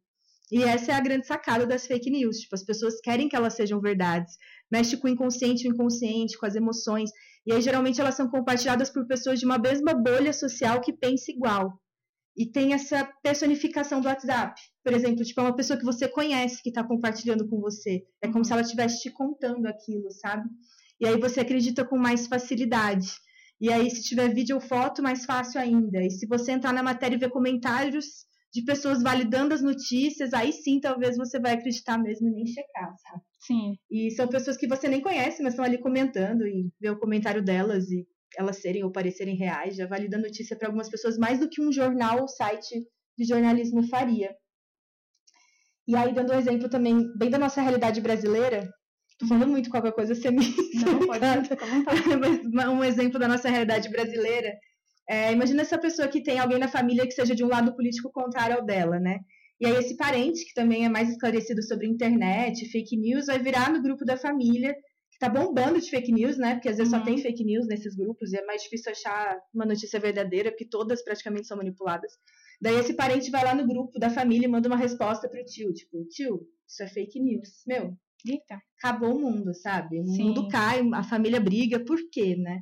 E 0.51 0.63
essa 0.63 0.91
é 0.91 0.95
a 0.95 1.01
grande 1.01 1.27
sacada 1.27 1.65
das 1.65 1.85
fake 1.85 2.09
news. 2.09 2.37
Tipo, 2.37 2.55
as 2.55 2.63
pessoas 2.63 2.99
querem 2.99 3.29
que 3.29 3.35
elas 3.35 3.53
sejam 3.53 3.79
verdades. 3.79 4.35
Mexe 4.71 4.97
com 4.97 5.07
o 5.07 5.11
inconsciente, 5.11 5.67
o 5.67 5.71
inconsciente, 5.71 6.37
com 6.37 6.45
as 6.45 6.55
emoções. 6.55 7.11
E 7.45 7.53
aí, 7.53 7.61
geralmente, 7.61 8.01
elas 8.01 8.15
são 8.15 8.29
compartilhadas 8.29 8.89
por 8.89 9.05
pessoas 9.07 9.39
de 9.39 9.45
uma 9.45 9.57
mesma 9.57 9.93
bolha 9.93 10.33
social 10.33 10.81
que 10.81 10.91
pensa 10.91 11.31
igual. 11.31 11.79
E 12.35 12.45
tem 12.45 12.73
essa 12.73 13.05
personificação 13.21 14.01
do 14.01 14.07
WhatsApp. 14.07 14.59
Por 14.83 14.93
exemplo, 14.93 15.23
tipo, 15.23 15.39
é 15.41 15.43
uma 15.43 15.55
pessoa 15.55 15.77
que 15.77 15.85
você 15.85 16.07
conhece 16.07 16.63
que 16.63 16.69
está 16.69 16.83
compartilhando 16.83 17.47
com 17.47 17.59
você. 17.59 18.03
É 18.21 18.27
como 18.27 18.43
se 18.43 18.51
ela 18.51 18.61
estivesse 18.61 19.01
te 19.01 19.11
contando 19.11 19.65
aquilo, 19.67 20.09
sabe? 20.11 20.47
E 20.99 21.07
aí 21.07 21.19
você 21.19 21.41
acredita 21.41 21.85
com 21.85 21.97
mais 21.97 22.27
facilidade. 22.27 23.11
E 23.61 23.71
aí, 23.71 23.89
se 23.89 24.03
tiver 24.03 24.33
vídeo 24.33 24.55
ou 24.55 24.61
foto, 24.61 25.03
mais 25.03 25.25
fácil 25.25 25.59
ainda. 25.59 26.01
E 26.01 26.09
se 26.09 26.25
você 26.25 26.53
entrar 26.53 26.73
na 26.73 26.81
matéria 26.81 27.15
e 27.15 27.19
ver 27.19 27.29
comentários, 27.29 28.25
de 28.51 28.63
pessoas 28.63 29.03
validando 29.03 29.53
as 29.53 29.61
notícias, 29.61 30.33
aí 30.33 30.51
sim 30.51 30.79
talvez 30.79 31.15
você 31.15 31.39
vai 31.39 31.53
acreditar 31.53 31.97
mesmo 31.97 32.27
e 32.27 32.31
nem 32.31 32.45
checar, 32.45 32.93
sabe? 32.97 33.21
Sim. 33.39 33.77
E 33.89 34.11
são 34.11 34.27
pessoas 34.27 34.57
que 34.57 34.67
você 34.67 34.87
nem 34.87 35.01
conhece, 35.01 35.43
mas 35.43 35.53
estão 35.53 35.65
ali 35.65 35.77
comentando 35.77 36.47
e 36.47 36.71
vê 36.79 36.89
o 36.89 36.99
comentário 36.99 37.43
delas 37.43 37.89
e 37.91 38.07
elas 38.37 38.57
serem 38.57 38.83
ou 38.83 38.91
parecerem 38.91 39.35
reais, 39.35 39.75
já 39.75 39.87
valida 39.87 40.17
a 40.17 40.21
notícia 40.21 40.55
para 40.55 40.67
algumas 40.67 40.89
pessoas 40.89 41.17
mais 41.17 41.39
do 41.39 41.49
que 41.49 41.61
um 41.61 41.71
jornal 41.71 42.21
ou 42.21 42.27
site 42.27 42.87
de 43.17 43.25
jornalismo 43.25 43.83
faria. 43.87 44.35
E 45.87 45.95
aí, 45.95 46.13
dando 46.13 46.33
um 46.33 46.37
exemplo 46.37 46.69
também 46.69 47.11
bem 47.17 47.29
da 47.29 47.39
nossa 47.39 47.61
realidade 47.61 47.99
brasileira, 48.01 48.69
tô 49.17 49.27
falando 49.27 49.47
muito 49.47 49.69
qualquer 49.69 49.91
coisa, 49.91 50.13
você 50.13 50.29
me. 50.29 50.45
Não, 50.75 50.99
pode, 51.07 51.19
um 52.69 52.83
exemplo 52.83 53.19
da 53.19 53.27
nossa 53.27 53.49
realidade 53.49 53.89
brasileira 53.89 54.53
é, 55.09 55.31
imagina 55.33 55.61
essa 55.63 55.77
pessoa 55.77 56.07
que 56.07 56.21
tem 56.21 56.37
alguém 56.39 56.59
na 56.59 56.67
família 56.67 57.05
que 57.07 57.11
seja 57.13 57.33
de 57.35 57.43
um 57.43 57.47
lado 57.47 57.75
político 57.75 58.11
contrário 58.11 58.57
ao 58.57 58.65
dela, 58.65 58.99
né? 58.99 59.19
E 59.59 59.65
aí 59.65 59.73
esse 59.75 59.97
parente, 59.97 60.45
que 60.45 60.53
também 60.53 60.85
é 60.85 60.89
mais 60.89 61.09
esclarecido 61.09 61.61
sobre 61.63 61.87
internet, 61.87 62.65
fake 62.69 62.95
news, 62.95 63.25
vai 63.25 63.39
virar 63.39 63.73
no 63.73 63.81
grupo 63.81 64.05
da 64.05 64.15
família, 64.15 64.73
que 65.11 65.19
tá 65.19 65.27
bombando 65.27 65.81
de 65.81 65.89
fake 65.89 66.11
news, 66.13 66.37
né? 66.37 66.53
Porque 66.55 66.69
às 66.69 66.77
vezes 66.77 66.93
Uhum. 66.93 66.99
só 66.99 67.05
tem 67.05 67.17
fake 67.17 67.43
news 67.43 67.67
nesses 67.67 67.95
grupos 67.95 68.31
e 68.31 68.37
é 68.37 68.45
mais 68.45 68.61
difícil 68.63 68.91
achar 68.91 69.37
uma 69.53 69.65
notícia 69.65 69.99
verdadeira, 69.99 70.51
porque 70.51 70.65
todas 70.69 71.03
praticamente 71.03 71.47
são 71.47 71.57
manipuladas. 71.57 72.11
Daí 72.61 72.75
esse 72.75 72.93
parente 72.93 73.31
vai 73.31 73.43
lá 73.43 73.55
no 73.55 73.67
grupo 73.67 73.99
da 73.99 74.09
família 74.09 74.45
e 74.45 74.49
manda 74.49 74.69
uma 74.69 74.77
resposta 74.77 75.27
pro 75.27 75.43
tio, 75.43 75.73
tipo, 75.73 76.05
tio, 76.09 76.41
isso 76.67 76.83
é 76.83 76.87
fake 76.87 77.19
news. 77.19 77.63
Meu, 77.67 77.97
Eita. 78.27 78.61
acabou 78.77 79.15
o 79.15 79.19
mundo, 79.19 79.53
sabe? 79.53 79.99
O 79.99 80.05
Sim. 80.05 80.23
mundo 80.25 80.47
cai, 80.49 80.81
a 80.93 81.03
família 81.03 81.39
briga, 81.39 81.83
por 81.83 81.97
quê, 82.11 82.35
né? 82.37 82.61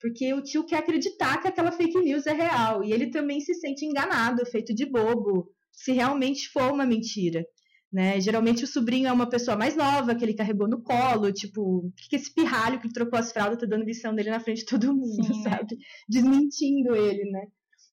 Porque 0.00 0.32
o 0.34 0.42
tio 0.42 0.64
quer 0.64 0.78
acreditar 0.78 1.40
que 1.40 1.48
aquela 1.48 1.72
fake 1.72 1.98
news 2.00 2.26
é 2.26 2.32
real 2.32 2.84
e 2.84 2.92
ele 2.92 3.10
também 3.10 3.40
se 3.40 3.54
sente 3.54 3.84
enganado, 3.84 4.44
feito 4.46 4.74
de 4.74 4.84
bobo, 4.84 5.48
se 5.72 5.92
realmente 5.92 6.48
for 6.48 6.72
uma 6.72 6.84
mentira. 6.86 7.44
Né? 7.92 8.20
Geralmente 8.20 8.64
o 8.64 8.66
sobrinho 8.66 9.08
é 9.08 9.12
uma 9.12 9.28
pessoa 9.28 9.56
mais 9.56 9.76
nova, 9.76 10.14
que 10.14 10.24
ele 10.24 10.34
carregou 10.34 10.68
no 10.68 10.82
colo, 10.82 11.32
tipo, 11.32 11.60
o 11.62 11.92
que 12.10 12.16
esse 12.16 12.32
pirralho 12.34 12.80
que 12.80 12.92
trocou 12.92 13.18
as 13.18 13.32
fraldas 13.32 13.58
tá 13.58 13.66
dando 13.66 13.84
lição 13.84 14.14
dele 14.14 14.30
na 14.30 14.40
frente 14.40 14.58
de 14.58 14.66
todo 14.66 14.94
mundo, 14.94 15.24
Sim, 15.24 15.42
né? 15.42 15.50
sabe? 15.50 15.78
Desmentindo 16.08 16.94
ele, 16.94 17.30
né? 17.30 17.46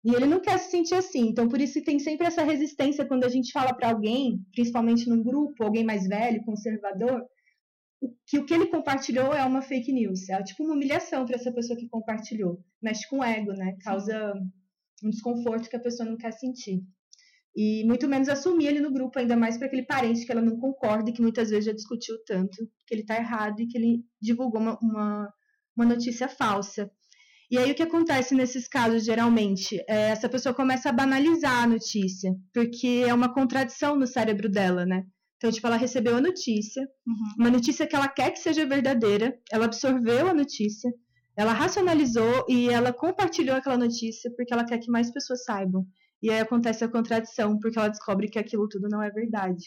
E 0.04 0.14
ele 0.14 0.26
não 0.26 0.42
quer 0.42 0.60
se 0.60 0.70
sentir 0.70 0.96
assim. 0.96 1.30
Então, 1.30 1.48
por 1.48 1.62
isso 1.62 1.76
que 1.76 1.86
tem 1.86 1.98
sempre 2.00 2.28
essa 2.28 2.44
resistência 2.44 3.06
quando 3.06 3.24
a 3.24 3.30
gente 3.30 3.54
fala 3.54 3.74
para 3.74 3.90
alguém, 3.90 4.42
principalmente 4.54 5.08
num 5.08 5.24
grupo, 5.24 5.64
alguém 5.64 5.86
mais 5.86 6.06
velho, 6.06 6.44
conservador, 6.44 7.22
que 8.26 8.38
o 8.38 8.46
que 8.46 8.54
ele 8.54 8.68
compartilhou 8.68 9.34
é 9.34 9.44
uma 9.44 9.62
fake 9.62 9.92
news. 9.92 10.30
É 10.30 10.42
tipo 10.44 10.64
uma 10.64 10.74
humilhação 10.74 11.26
para 11.26 11.36
essa 11.36 11.52
pessoa 11.52 11.78
que 11.78 11.88
compartilhou. 11.88 12.64
Mexe 12.82 13.08
com 13.10 13.20
o 13.20 13.24
ego, 13.24 13.54
né? 13.54 13.76
Causa 13.82 14.34
um 15.04 15.10
desconforto 15.10 15.70
que 15.70 15.76
a 15.76 15.82
pessoa 15.82 16.10
não 16.10 16.18
quer 16.18 16.32
sentir. 16.32 16.82
E 17.56 17.84
muito 17.86 18.08
menos 18.08 18.30
assumir 18.30 18.68
ele 18.68 18.80
no 18.80 18.92
grupo, 18.92 19.20
ainda 19.20 19.38
mais 19.38 19.58
para 19.58 19.68
aquele 19.68 19.84
parente 19.84 20.26
que 20.26 20.32
ela 20.32 20.42
não 20.42 20.60
concorda 20.60 21.10
e 21.10 21.14
que 21.14 21.22
muitas 21.22 21.50
vezes 21.52 21.66
já 21.66 21.72
discutiu 21.72 22.18
tanto 22.26 22.68
que 22.88 22.96
ele 22.96 23.06
tá 23.06 23.16
errado 23.16 23.60
e 23.60 23.68
que 23.68 23.78
ele 23.78 24.04
divulgou 24.20 24.60
uma, 24.60 24.80
uma, 24.82 25.34
uma 25.76 25.86
notícia 25.86 26.28
falsa. 26.28 26.90
E 27.52 27.58
aí 27.58 27.72
o 27.72 27.76
que 27.76 27.84
acontece 27.84 28.34
nesses 28.34 28.68
casos, 28.68 29.06
geralmente? 29.06 29.78
É, 29.88 30.10
essa 30.10 30.28
pessoa 30.28 30.56
começa 30.56 30.90
a 30.90 30.94
banalizar 30.94 31.64
a 31.64 31.68
notícia, 31.68 32.34
porque 32.52 33.04
é 33.08 33.14
uma 33.14 33.32
contradição 33.32 33.96
no 33.96 34.08
cérebro 34.08 34.50
dela, 34.50 34.84
né? 34.88 35.06
Então, 35.44 35.52
tipo, 35.52 35.68
ela 35.68 35.76
recebeu 35.76 36.16
a 36.16 36.22
notícia, 36.22 36.82
Uhum. 37.06 37.34
uma 37.38 37.50
notícia 37.52 37.86
que 37.86 37.94
ela 37.94 38.08
quer 38.08 38.32
que 38.32 38.40
seja 38.40 38.66
verdadeira, 38.66 39.38
ela 39.52 39.66
absorveu 39.66 40.30
a 40.30 40.34
notícia, 40.34 40.90
ela 41.36 41.52
racionalizou 41.52 42.46
e 42.48 42.70
ela 42.70 42.94
compartilhou 42.94 43.58
aquela 43.58 43.78
notícia 43.78 44.32
porque 44.38 44.54
ela 44.54 44.64
quer 44.64 44.78
que 44.78 44.90
mais 44.90 45.12
pessoas 45.12 45.44
saibam. 45.44 45.86
E 46.22 46.30
aí 46.30 46.40
acontece 46.40 46.86
a 46.86 46.88
contradição, 46.88 47.60
porque 47.60 47.78
ela 47.78 47.90
descobre 47.90 48.30
que 48.30 48.40
aquilo 48.40 48.70
tudo 48.70 48.88
não 48.88 49.04
é 49.04 49.10
verdade. 49.12 49.66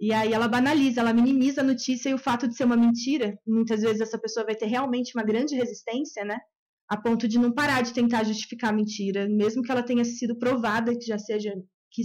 E 0.00 0.12
aí 0.12 0.32
ela 0.32 0.48
banaliza, 0.48 1.00
ela 1.02 1.12
minimiza 1.12 1.60
a 1.60 1.64
notícia 1.64 2.08
e 2.10 2.14
o 2.14 2.18
fato 2.18 2.48
de 2.48 2.56
ser 2.56 2.64
uma 2.64 2.76
mentira, 2.76 3.38
muitas 3.46 3.82
vezes 3.82 4.00
essa 4.00 4.18
pessoa 4.18 4.44
vai 4.44 4.56
ter 4.56 4.66
realmente 4.66 5.12
uma 5.16 5.22
grande 5.22 5.54
resistência, 5.54 6.24
né? 6.24 6.36
A 6.88 6.96
ponto 6.96 7.28
de 7.28 7.38
não 7.38 7.52
parar 7.52 7.82
de 7.82 7.92
tentar 7.94 8.24
justificar 8.24 8.70
a 8.70 8.72
mentira, 8.72 9.28
mesmo 9.28 9.62
que 9.62 9.70
ela 9.70 9.84
tenha 9.84 10.04
sido 10.04 10.36
provada, 10.36 10.92
que 10.98 11.06
já 11.06 11.16
seja 11.18 11.54
que, 11.90 12.02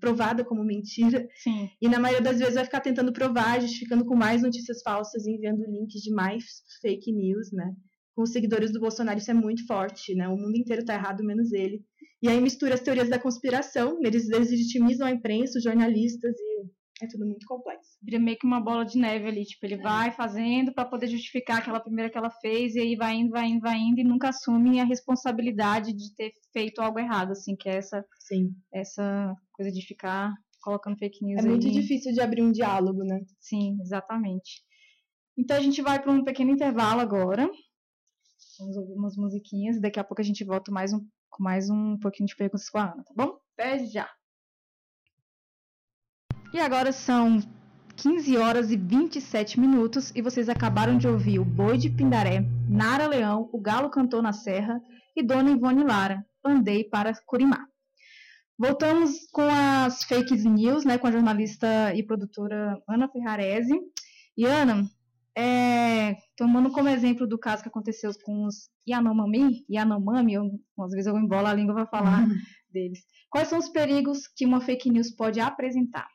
provada 0.00 0.44
como 0.44 0.64
mentira. 0.64 1.28
Sim. 1.36 1.70
E 1.80 1.88
na 1.88 1.98
maioria 1.98 2.22
das 2.22 2.38
vezes 2.38 2.54
vai 2.54 2.64
ficar 2.64 2.80
tentando 2.80 3.12
provar, 3.12 3.60
justificando 3.60 4.04
com 4.04 4.16
mais 4.16 4.42
notícias 4.42 4.82
falsas, 4.82 5.26
enviando 5.26 5.64
links 5.64 6.00
de 6.02 6.12
mais 6.12 6.44
fake 6.80 7.12
news, 7.12 7.52
né? 7.52 7.72
Com 8.14 8.22
os 8.22 8.32
seguidores 8.32 8.72
do 8.72 8.80
Bolsonaro 8.80 9.18
isso 9.18 9.30
é 9.30 9.34
muito 9.34 9.66
forte, 9.66 10.14
né? 10.14 10.28
O 10.28 10.36
mundo 10.36 10.56
inteiro 10.56 10.84
tá 10.84 10.94
errado, 10.94 11.24
menos 11.24 11.52
ele. 11.52 11.82
E 12.20 12.28
aí 12.28 12.40
mistura 12.40 12.74
as 12.74 12.80
teorias 12.80 13.08
da 13.08 13.18
conspiração, 13.18 14.00
eles 14.02 14.26
deslegitimizam 14.26 15.06
a 15.06 15.12
imprensa, 15.12 15.58
os 15.58 15.64
jornalistas 15.64 16.34
e 16.36 16.77
é 17.02 17.06
tudo 17.08 17.26
muito 17.26 17.46
complexo. 17.46 17.98
Vira 18.02 18.18
meio 18.18 18.38
que 18.38 18.46
uma 18.46 18.60
bola 18.60 18.84
de 18.84 18.98
neve 18.98 19.26
ali, 19.28 19.44
tipo, 19.44 19.64
ele 19.66 19.76
vai 19.76 20.10
fazendo 20.12 20.72
para 20.72 20.84
poder 20.84 21.06
justificar 21.08 21.58
aquela 21.58 21.80
primeira 21.80 22.10
que 22.10 22.18
ela 22.18 22.30
fez 22.30 22.74
e 22.74 22.80
aí 22.80 22.96
vai 22.96 23.14
indo, 23.14 23.30
vai 23.30 23.46
indo, 23.46 23.60
vai 23.60 23.76
indo 23.78 24.00
e 24.00 24.04
nunca 24.04 24.28
assume 24.30 24.80
a 24.80 24.84
responsabilidade 24.84 25.92
de 25.92 26.14
ter 26.14 26.32
feito 26.52 26.80
algo 26.80 26.98
errado, 26.98 27.32
assim, 27.32 27.54
que 27.56 27.68
é 27.68 27.76
essa 27.76 28.04
Sim. 28.20 28.50
essa 28.72 29.34
coisa 29.52 29.70
de 29.70 29.82
ficar 29.86 30.32
colocando 30.60 30.98
fake 30.98 31.24
news 31.24 31.44
É 31.44 31.48
muito 31.48 31.66
aí. 31.66 31.72
difícil 31.72 32.12
de 32.12 32.20
abrir 32.20 32.42
um 32.42 32.52
diálogo, 32.52 33.04
né? 33.04 33.20
Sim, 33.40 33.78
exatamente. 33.80 34.62
Então 35.36 35.56
a 35.56 35.60
gente 35.60 35.80
vai 35.80 36.00
para 36.02 36.10
um 36.12 36.24
pequeno 36.24 36.50
intervalo 36.50 37.00
agora. 37.00 37.48
Vamos 38.58 38.76
ouvir 38.76 38.94
umas 38.94 39.16
musiquinhas 39.16 39.76
e 39.76 39.80
daqui 39.80 40.00
a 40.00 40.04
pouco 40.04 40.20
a 40.20 40.24
gente 40.24 40.44
volta 40.44 40.72
mais 40.72 40.92
um, 40.92 40.98
com 41.30 41.42
mais 41.42 41.70
um 41.70 41.96
pouquinho 41.98 42.26
de 42.26 42.34
perguntas 42.34 42.68
com 42.68 42.78
a 42.78 42.92
Ana, 42.92 43.04
tá 43.04 43.14
bom? 43.16 43.38
Até 43.56 43.84
já! 43.86 44.08
E 46.50 46.58
agora 46.58 46.92
são 46.92 47.40
15 47.96 48.38
horas 48.38 48.70
e 48.70 48.76
27 48.76 49.60
minutos 49.60 50.10
e 50.14 50.22
vocês 50.22 50.48
acabaram 50.48 50.96
de 50.96 51.06
ouvir 51.06 51.38
o 51.38 51.44
Boi 51.44 51.76
de 51.76 51.90
Pindaré, 51.90 52.42
Nara 52.66 53.06
Leão, 53.06 53.50
O 53.52 53.60
Galo 53.60 53.90
Cantou 53.90 54.22
na 54.22 54.32
Serra 54.32 54.80
e 55.14 55.22
Dona 55.22 55.50
Ivone 55.50 55.84
Lara, 55.84 56.24
Andei 56.42 56.84
para 56.84 57.12
Curimá. 57.26 57.66
Voltamos 58.58 59.28
com 59.30 59.42
as 59.42 60.02
fake 60.04 60.34
news, 60.48 60.86
né, 60.86 60.96
com 60.96 61.06
a 61.06 61.12
jornalista 61.12 61.94
e 61.94 62.02
produtora 62.02 62.82
Ana 62.88 63.08
Ferrarese. 63.08 63.78
E 64.34 64.46
Ana, 64.46 64.88
é, 65.36 66.16
tomando 66.34 66.70
como 66.70 66.88
exemplo 66.88 67.26
do 67.26 67.38
caso 67.38 67.62
que 67.62 67.68
aconteceu 67.68 68.10
com 68.24 68.46
os 68.46 68.70
Yanomami, 68.88 69.66
Yanomami, 69.70 70.32
eu, 70.32 70.50
às 70.80 70.92
vezes 70.92 71.06
eu 71.06 71.18
embolo 71.18 71.46
a 71.46 71.52
língua 71.52 71.74
para 71.74 71.86
falar 71.86 72.26
deles. 72.72 73.00
Quais 73.28 73.48
são 73.48 73.58
os 73.58 73.68
perigos 73.68 74.26
que 74.26 74.46
uma 74.46 74.62
fake 74.62 74.90
news 74.90 75.10
pode 75.10 75.40
apresentar? 75.40 76.08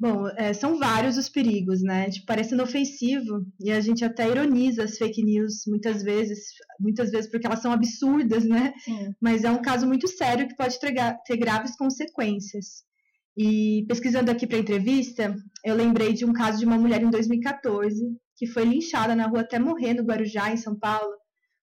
Bom, 0.00 0.26
é, 0.38 0.54
são 0.54 0.78
vários 0.78 1.18
os 1.18 1.28
perigos, 1.28 1.82
né? 1.82 2.08
Tipo, 2.08 2.24
parecendo 2.24 2.62
ofensivo 2.62 3.44
e 3.62 3.70
a 3.70 3.80
gente 3.80 4.02
até 4.02 4.26
ironiza 4.26 4.84
as 4.84 4.96
fake 4.96 5.22
news 5.22 5.64
muitas 5.66 6.02
vezes, 6.02 6.38
muitas 6.80 7.10
vezes 7.10 7.30
porque 7.30 7.46
elas 7.46 7.60
são 7.60 7.70
absurdas, 7.70 8.46
né? 8.46 8.72
Sim. 8.78 9.12
Mas 9.20 9.44
é 9.44 9.50
um 9.50 9.60
caso 9.60 9.86
muito 9.86 10.08
sério 10.08 10.48
que 10.48 10.56
pode 10.56 10.78
ter 10.80 11.36
graves 11.36 11.76
consequências. 11.76 12.82
E 13.36 13.84
pesquisando 13.88 14.30
aqui 14.30 14.46
para 14.46 14.56
a 14.56 14.60
entrevista, 14.60 15.36
eu 15.62 15.74
lembrei 15.74 16.14
de 16.14 16.24
um 16.24 16.32
caso 16.32 16.58
de 16.58 16.64
uma 16.64 16.78
mulher 16.78 17.02
em 17.02 17.10
2014 17.10 18.02
que 18.36 18.46
foi 18.46 18.64
linchada 18.64 19.14
na 19.14 19.26
rua 19.26 19.42
até 19.42 19.58
morrer 19.58 19.92
no 19.92 20.02
Guarujá, 20.02 20.50
em 20.50 20.56
São 20.56 20.74
Paulo, 20.74 21.12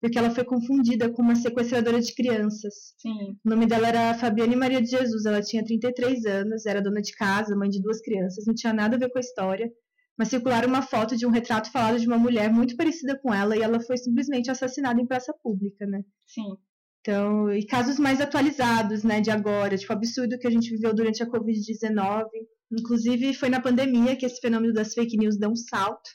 porque 0.03 0.19
ela 0.19 0.29
foi 0.29 0.43
confundida 0.43 1.09
com 1.09 1.21
uma 1.21 1.33
sequestradora 1.33 2.01
de 2.01 2.13
crianças. 2.13 2.93
Sim. 2.97 3.37
O 3.41 3.49
nome 3.49 3.65
dela 3.65 3.87
era 3.87 4.13
Fabiane 4.13 4.53
Maria 4.53 4.81
de 4.81 4.89
Jesus, 4.89 5.25
ela 5.25 5.41
tinha 5.41 5.63
33 5.63 6.25
anos, 6.25 6.65
era 6.65 6.81
dona 6.81 7.01
de 7.01 7.15
casa, 7.15 7.55
mãe 7.55 7.69
de 7.69 7.81
duas 7.81 8.01
crianças, 8.01 8.45
não 8.45 8.53
tinha 8.53 8.73
nada 8.73 8.97
a 8.97 8.99
ver 8.99 9.09
com 9.09 9.17
a 9.17 9.21
história. 9.21 9.71
Mas 10.17 10.27
circularam 10.27 10.67
uma 10.67 10.81
foto 10.81 11.15
de 11.15 11.25
um 11.25 11.29
retrato 11.29 11.71
falado 11.71 11.97
de 11.97 12.05
uma 12.05 12.17
mulher 12.17 12.51
muito 12.51 12.75
parecida 12.75 13.17
com 13.17 13.33
ela 13.33 13.55
e 13.55 13.61
ela 13.61 13.79
foi 13.79 13.95
simplesmente 13.95 14.51
assassinada 14.51 15.01
em 15.01 15.07
praça 15.07 15.33
pública, 15.41 15.85
né? 15.85 16.03
Sim. 16.27 16.57
Então, 16.99 17.49
e 17.53 17.65
casos 17.65 17.97
mais 17.97 18.19
atualizados, 18.19 19.05
né, 19.05 19.21
de 19.21 19.31
agora, 19.31 19.77
tipo, 19.77 19.93
absurdo 19.93 20.37
que 20.37 20.47
a 20.47 20.51
gente 20.51 20.69
viveu 20.69 20.93
durante 20.93 21.23
a 21.23 21.29
Covid-19. 21.29 22.25
Inclusive, 22.73 23.33
foi 23.33 23.47
na 23.47 23.61
pandemia 23.61 24.17
que 24.17 24.25
esse 24.25 24.41
fenômeno 24.41 24.73
das 24.73 24.93
fake 24.93 25.17
news 25.17 25.37
deu 25.37 25.49
um 25.49 25.55
salto. 25.55 26.09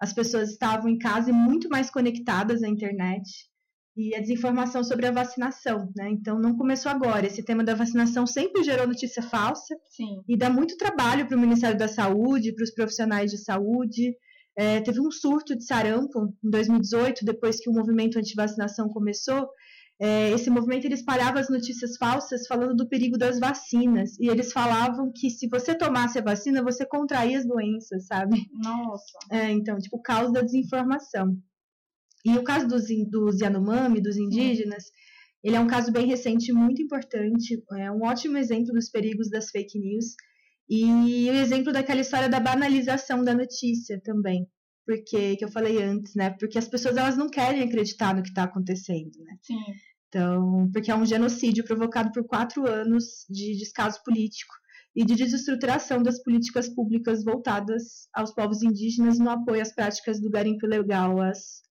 As 0.00 0.12
pessoas 0.12 0.50
estavam 0.50 0.88
em 0.88 0.98
casa 0.98 1.30
e 1.30 1.32
muito 1.32 1.68
mais 1.68 1.90
conectadas 1.90 2.62
à 2.62 2.68
internet. 2.68 3.28
E 3.96 4.14
a 4.14 4.20
desinformação 4.20 4.82
sobre 4.82 5.06
a 5.06 5.12
vacinação, 5.12 5.92
né? 5.96 6.10
Então, 6.10 6.36
não 6.36 6.56
começou 6.56 6.90
agora. 6.90 7.26
Esse 7.26 7.44
tema 7.44 7.62
da 7.62 7.76
vacinação 7.76 8.26
sempre 8.26 8.64
gerou 8.64 8.88
notícia 8.88 9.22
falsa 9.22 9.76
Sim. 9.88 10.20
e 10.28 10.36
dá 10.36 10.50
muito 10.50 10.76
trabalho 10.76 11.26
para 11.28 11.36
o 11.36 11.40
Ministério 11.40 11.78
da 11.78 11.86
Saúde, 11.86 12.52
para 12.52 12.64
os 12.64 12.74
profissionais 12.74 13.30
de 13.30 13.38
saúde. 13.38 14.16
É, 14.56 14.80
teve 14.80 15.00
um 15.00 15.12
surto 15.12 15.56
de 15.56 15.64
sarampo 15.64 16.34
em 16.44 16.50
2018, 16.50 17.24
depois 17.24 17.60
que 17.60 17.70
o 17.70 17.72
movimento 17.72 18.18
anti-vacinação 18.18 18.88
começou. 18.88 19.48
É, 20.00 20.30
esse 20.32 20.50
movimento 20.50 20.84
ele 20.84 20.94
espalhava 20.94 21.38
as 21.38 21.48
notícias 21.48 21.96
falsas 21.96 22.46
falando 22.46 22.74
do 22.74 22.88
perigo 22.88 23.16
das 23.16 23.38
vacinas. 23.38 24.18
E 24.18 24.28
eles 24.28 24.52
falavam 24.52 25.12
que 25.14 25.30
se 25.30 25.48
você 25.48 25.74
tomasse 25.74 26.18
a 26.18 26.22
vacina, 26.22 26.62
você 26.62 26.84
contraía 26.84 27.38
as 27.38 27.46
doenças, 27.46 28.06
sabe? 28.06 28.36
Nossa. 28.52 29.18
É, 29.30 29.50
então, 29.50 29.78
tipo, 29.78 29.96
o 29.96 30.02
caos 30.02 30.32
da 30.32 30.42
desinformação. 30.42 31.36
E 32.24 32.36
o 32.36 32.42
caso 32.42 32.66
dos, 32.66 32.84
dos 33.08 33.40
Yanomami, 33.40 34.00
dos 34.00 34.16
indígenas, 34.16 34.84
ele 35.44 35.56
é 35.56 35.60
um 35.60 35.66
caso 35.66 35.92
bem 35.92 36.06
recente, 36.06 36.52
muito 36.52 36.80
importante, 36.80 37.62
é 37.72 37.90
um 37.90 38.02
ótimo 38.02 38.38
exemplo 38.38 38.72
dos 38.72 38.88
perigos 38.88 39.28
das 39.28 39.50
fake 39.50 39.78
news 39.78 40.14
e 40.66 41.28
o 41.28 41.34
exemplo 41.34 41.70
daquela 41.70 42.00
história 42.00 42.30
da 42.30 42.40
banalização 42.40 43.22
da 43.22 43.34
notícia 43.34 44.00
também, 44.02 44.48
porque 44.84 45.36
que 45.36 45.44
eu 45.44 45.50
falei 45.50 45.82
antes, 45.82 46.14
né? 46.14 46.30
Porque 46.38 46.58
as 46.58 46.68
pessoas 46.68 46.96
elas 46.96 47.16
não 47.16 47.28
querem 47.28 47.62
acreditar 47.62 48.14
no 48.14 48.22
que 48.22 48.28
está 48.28 48.44
acontecendo, 48.44 49.18
né? 49.24 49.36
Sim. 49.42 49.60
Então, 50.08 50.70
porque 50.72 50.90
é 50.90 50.94
um 50.94 51.04
genocídio 51.04 51.64
provocado 51.64 52.12
por 52.12 52.24
quatro 52.24 52.68
anos 52.68 53.26
de 53.28 53.56
descaso 53.56 54.00
político 54.04 54.54
e 54.94 55.04
de 55.04 55.16
desestruturação 55.16 56.02
das 56.02 56.22
políticas 56.22 56.68
públicas 56.68 57.24
voltadas 57.24 58.08
aos 58.14 58.32
povos 58.32 58.62
indígenas 58.62 59.18
no 59.18 59.28
apoio 59.28 59.60
às 59.60 59.74
práticas 59.74 60.20
do 60.20 60.30
garimpo 60.30 60.66
ilegal, 60.66 61.20
às, 61.20 61.63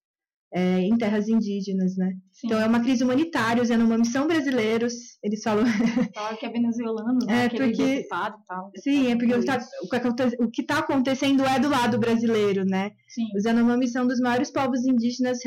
é, 0.53 0.81
em 0.81 0.95
terras 0.97 1.27
indígenas, 1.27 1.97
né? 1.97 2.13
Sim. 2.31 2.47
Então 2.47 2.59
é 2.59 2.65
uma 2.67 2.79
crise 2.79 3.03
humanitária, 3.03 3.61
os 3.63 3.69
Yanomami 3.69 4.05
são 4.05 4.27
brasileiros, 4.27 4.93
eles 5.23 5.41
falam... 5.41 5.65
Fala 6.13 6.37
que 6.37 6.45
é 6.45 6.49
venezuelano, 6.49 7.17
né? 7.25 7.43
É, 7.43 7.45
Aquele 7.45 7.69
porque- 7.71 7.99
ocupado 8.01 8.35
tal. 8.47 8.71
Sim, 8.77 9.11
é 9.11 9.15
porque 9.15 9.33
o 9.33 9.39
que 9.39 9.45
tá- 9.45 10.29
o 10.39 10.49
está 10.61 10.77
acontecendo 10.79 11.43
é 11.43 11.59
do 11.59 11.69
lado 11.69 11.97
brasileiro, 11.97 12.63
né? 12.65 12.91
Sim. 13.07 13.25
Os 13.35 13.45
Yanomami 13.45 13.87
são 13.87 14.05
dos 14.05 14.19
maiores 14.19 14.51
povos 14.51 14.85
indígenas 14.85 15.39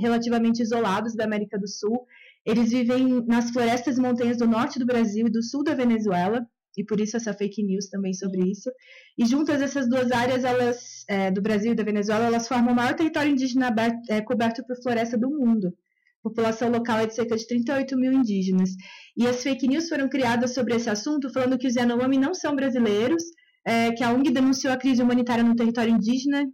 relativamente 0.00 0.62
isolados 0.62 1.14
da 1.14 1.24
América 1.24 1.58
do 1.58 1.68
Sul. 1.68 2.06
Eles 2.46 2.70
vivem 2.70 3.24
nas 3.26 3.50
florestas 3.50 3.98
e 3.98 4.00
montanhas 4.00 4.36
do 4.38 4.46
norte 4.46 4.78
do 4.78 4.86
Brasil 4.86 5.26
e 5.26 5.30
do 5.30 5.42
sul 5.42 5.64
da 5.64 5.74
Venezuela, 5.74 6.46
e 6.76 6.84
por 6.84 7.00
isso 7.00 7.16
essa 7.16 7.32
fake 7.32 7.62
news 7.62 7.88
também 7.88 8.12
sobre 8.12 8.50
isso. 8.50 8.70
E 9.16 9.24
juntas 9.24 9.62
essas 9.62 9.88
duas 9.88 10.10
áreas, 10.10 10.44
elas 10.44 11.04
é, 11.08 11.30
do 11.30 11.40
Brasil 11.40 11.72
e 11.72 11.74
da 11.74 11.84
Venezuela, 11.84 12.26
elas 12.26 12.48
formam 12.48 12.72
o 12.72 12.76
maior 12.76 12.94
território 12.94 13.30
indígena 13.30 13.68
aberto, 13.68 13.98
é, 14.10 14.20
coberto 14.20 14.64
por 14.66 14.76
floresta 14.82 15.16
do 15.16 15.30
mundo. 15.30 15.68
A 16.20 16.28
população 16.28 16.70
local 16.70 16.98
é 16.98 17.06
de 17.06 17.14
cerca 17.14 17.36
de 17.36 17.46
38 17.46 17.96
mil 17.96 18.12
indígenas. 18.12 18.70
E 19.16 19.26
as 19.26 19.42
fake 19.42 19.68
news 19.68 19.88
foram 19.88 20.08
criadas 20.08 20.54
sobre 20.54 20.74
esse 20.74 20.88
assunto, 20.88 21.32
falando 21.32 21.58
que 21.58 21.66
os 21.66 21.76
Yanomami 21.76 22.18
não 22.18 22.34
são 22.34 22.56
brasileiros, 22.56 23.22
é, 23.66 23.92
que 23.92 24.02
a 24.02 24.12
ONG 24.12 24.30
denunciou 24.30 24.72
a 24.72 24.76
crise 24.76 25.02
humanitária 25.02 25.44
no 25.44 25.54
território 25.54 25.92
indígena, 25.92 26.46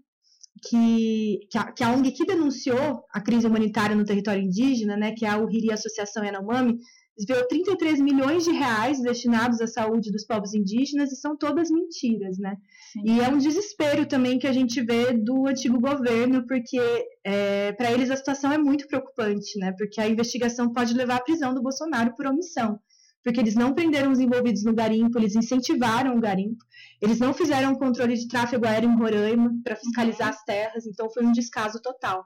que, 0.62 1.40
que, 1.50 1.58
a, 1.58 1.72
que 1.72 1.84
a 1.84 1.92
ONG 1.92 2.12
que 2.12 2.24
denunciou 2.24 3.04
a 3.12 3.20
crise 3.20 3.46
humanitária 3.46 3.96
no 3.96 4.04
território 4.04 4.42
indígena, 4.42 4.96
né, 4.96 5.12
que 5.12 5.24
é 5.24 5.28
a 5.28 5.38
URIRI 5.38 5.72
Associação 5.72 6.24
Yanomami, 6.24 6.78
desviou 7.16 7.46
33 7.46 8.00
milhões 8.00 8.44
de 8.44 8.50
reais 8.50 9.00
destinados 9.00 9.60
à 9.60 9.66
saúde 9.66 10.10
dos 10.10 10.24
povos 10.24 10.54
indígenas 10.54 11.12
e 11.12 11.16
são 11.16 11.36
todas 11.36 11.70
mentiras, 11.70 12.38
né? 12.38 12.56
Sim. 12.92 13.02
E 13.04 13.20
é 13.20 13.28
um 13.28 13.38
desespero 13.38 14.06
também 14.06 14.38
que 14.38 14.46
a 14.46 14.52
gente 14.52 14.82
vê 14.82 15.12
do 15.12 15.46
antigo 15.46 15.80
governo, 15.80 16.46
porque 16.46 16.80
é, 17.24 17.72
para 17.72 17.92
eles 17.92 18.10
a 18.10 18.16
situação 18.16 18.52
é 18.52 18.58
muito 18.58 18.86
preocupante, 18.86 19.58
né? 19.58 19.72
Porque 19.76 20.00
a 20.00 20.08
investigação 20.08 20.72
pode 20.72 20.94
levar 20.94 21.16
à 21.16 21.22
prisão 21.22 21.54
do 21.54 21.62
Bolsonaro 21.62 22.14
por 22.14 22.26
omissão. 22.26 22.78
Porque 23.22 23.38
eles 23.38 23.54
não 23.54 23.74
prenderam 23.74 24.10
os 24.10 24.18
envolvidos 24.18 24.64
no 24.64 24.72
garimpo, 24.72 25.18
eles 25.18 25.36
incentivaram 25.36 26.16
o 26.16 26.20
garimpo, 26.20 26.64
eles 27.02 27.20
não 27.20 27.34
fizeram 27.34 27.74
controle 27.74 28.14
de 28.14 28.26
tráfego 28.26 28.66
aéreo 28.66 28.90
em 28.90 28.96
Roraima 28.96 29.52
para 29.62 29.76
fiscalizar 29.76 30.30
as 30.30 30.42
terras, 30.42 30.86
então 30.86 31.10
foi 31.10 31.24
um 31.24 31.32
descaso 31.32 31.82
total. 31.82 32.24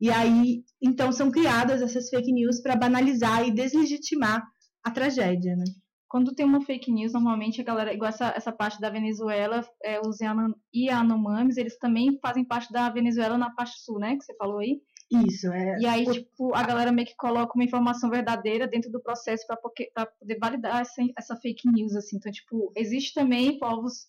E 0.00 0.10
aí, 0.10 0.62
então, 0.82 1.10
são 1.10 1.30
criadas 1.30 1.80
essas 1.80 2.08
fake 2.10 2.32
news 2.32 2.60
para 2.60 2.76
banalizar 2.76 3.46
e 3.46 3.50
deslegitimar 3.50 4.46
a 4.84 4.90
tragédia, 4.90 5.56
né? 5.56 5.64
Quando 6.08 6.34
tem 6.34 6.46
uma 6.46 6.60
fake 6.64 6.92
news, 6.92 7.12
normalmente 7.12 7.60
a 7.60 7.64
galera, 7.64 7.92
igual 7.92 8.08
essa, 8.08 8.32
essa 8.36 8.52
parte 8.52 8.80
da 8.80 8.88
Venezuela, 8.88 9.66
é, 9.82 10.00
os 10.00 10.20
Yanom- 10.20 10.54
Yanomamis, 10.74 11.56
eles 11.56 11.76
também 11.78 12.18
fazem 12.22 12.44
parte 12.44 12.72
da 12.72 12.88
Venezuela 12.90 13.36
na 13.36 13.50
parte 13.50 13.80
sul, 13.80 13.98
né? 13.98 14.16
Que 14.16 14.24
você 14.24 14.34
falou 14.36 14.58
aí. 14.58 14.80
Isso, 15.26 15.52
é. 15.52 15.78
E 15.80 15.86
aí, 15.86 16.04
tipo, 16.04 16.54
a 16.54 16.62
galera 16.62 16.92
meio 16.92 17.06
que 17.08 17.16
coloca 17.16 17.54
uma 17.54 17.64
informação 17.64 18.10
verdadeira 18.10 18.68
dentro 18.68 18.90
do 18.90 19.02
processo 19.02 19.46
para 19.46 19.56
poder 19.56 20.38
validar 20.40 20.80
essa, 20.80 21.02
essa 21.18 21.36
fake 21.36 21.68
news, 21.70 21.94
assim. 21.96 22.16
Então, 22.16 22.30
tipo, 22.30 22.72
existe 22.76 23.14
também 23.14 23.58
povos 23.58 24.06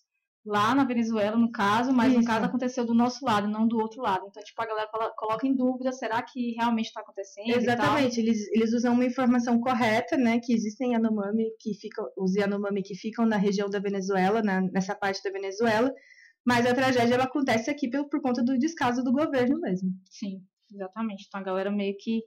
lá 0.48 0.74
na 0.74 0.82
Venezuela, 0.84 1.36
no 1.36 1.52
caso, 1.52 1.92
mas 1.92 2.12
no 2.12 2.20
Isso. 2.20 2.26
caso 2.28 2.46
aconteceu 2.46 2.84
do 2.84 2.94
nosso 2.94 3.24
lado, 3.24 3.46
não 3.46 3.68
do 3.68 3.78
outro 3.78 4.00
lado. 4.02 4.26
Então, 4.28 4.42
tipo, 4.42 4.60
a 4.62 4.66
galera 4.66 4.88
fala- 4.90 5.12
coloca 5.16 5.46
em 5.46 5.54
dúvida, 5.54 5.92
será 5.92 6.22
que 6.22 6.52
realmente 6.52 6.86
está 6.86 7.00
acontecendo? 7.02 7.50
Exatamente, 7.50 8.18
eles, 8.18 8.48
eles 8.52 8.72
usam 8.72 8.94
uma 8.94 9.04
informação 9.04 9.60
correta, 9.60 10.16
né? 10.16 10.40
Que 10.42 10.52
existem 10.54 10.92
Yanomami 10.94 11.44
que 11.60 11.74
ficam, 11.74 12.06
os 12.16 12.34
Yanomami 12.34 12.82
que 12.82 12.94
ficam 12.94 13.26
na 13.26 13.36
região 13.36 13.68
da 13.68 13.78
Venezuela, 13.78 14.42
na- 14.42 14.62
nessa 14.62 14.94
parte 14.94 15.22
da 15.22 15.30
Venezuela, 15.30 15.92
mas 16.46 16.64
a 16.66 16.74
tragédia 16.74 17.14
ela 17.14 17.24
acontece 17.24 17.70
aqui 17.70 17.90
por, 17.90 18.08
por 18.08 18.22
conta 18.22 18.42
do 18.42 18.58
descaso 18.58 19.04
do 19.04 19.12
governo 19.12 19.60
mesmo. 19.60 19.90
Sim, 20.10 20.40
exatamente. 20.72 21.24
Então 21.28 21.40
a 21.40 21.44
galera 21.44 21.70
meio 21.70 21.94
que. 22.00 22.22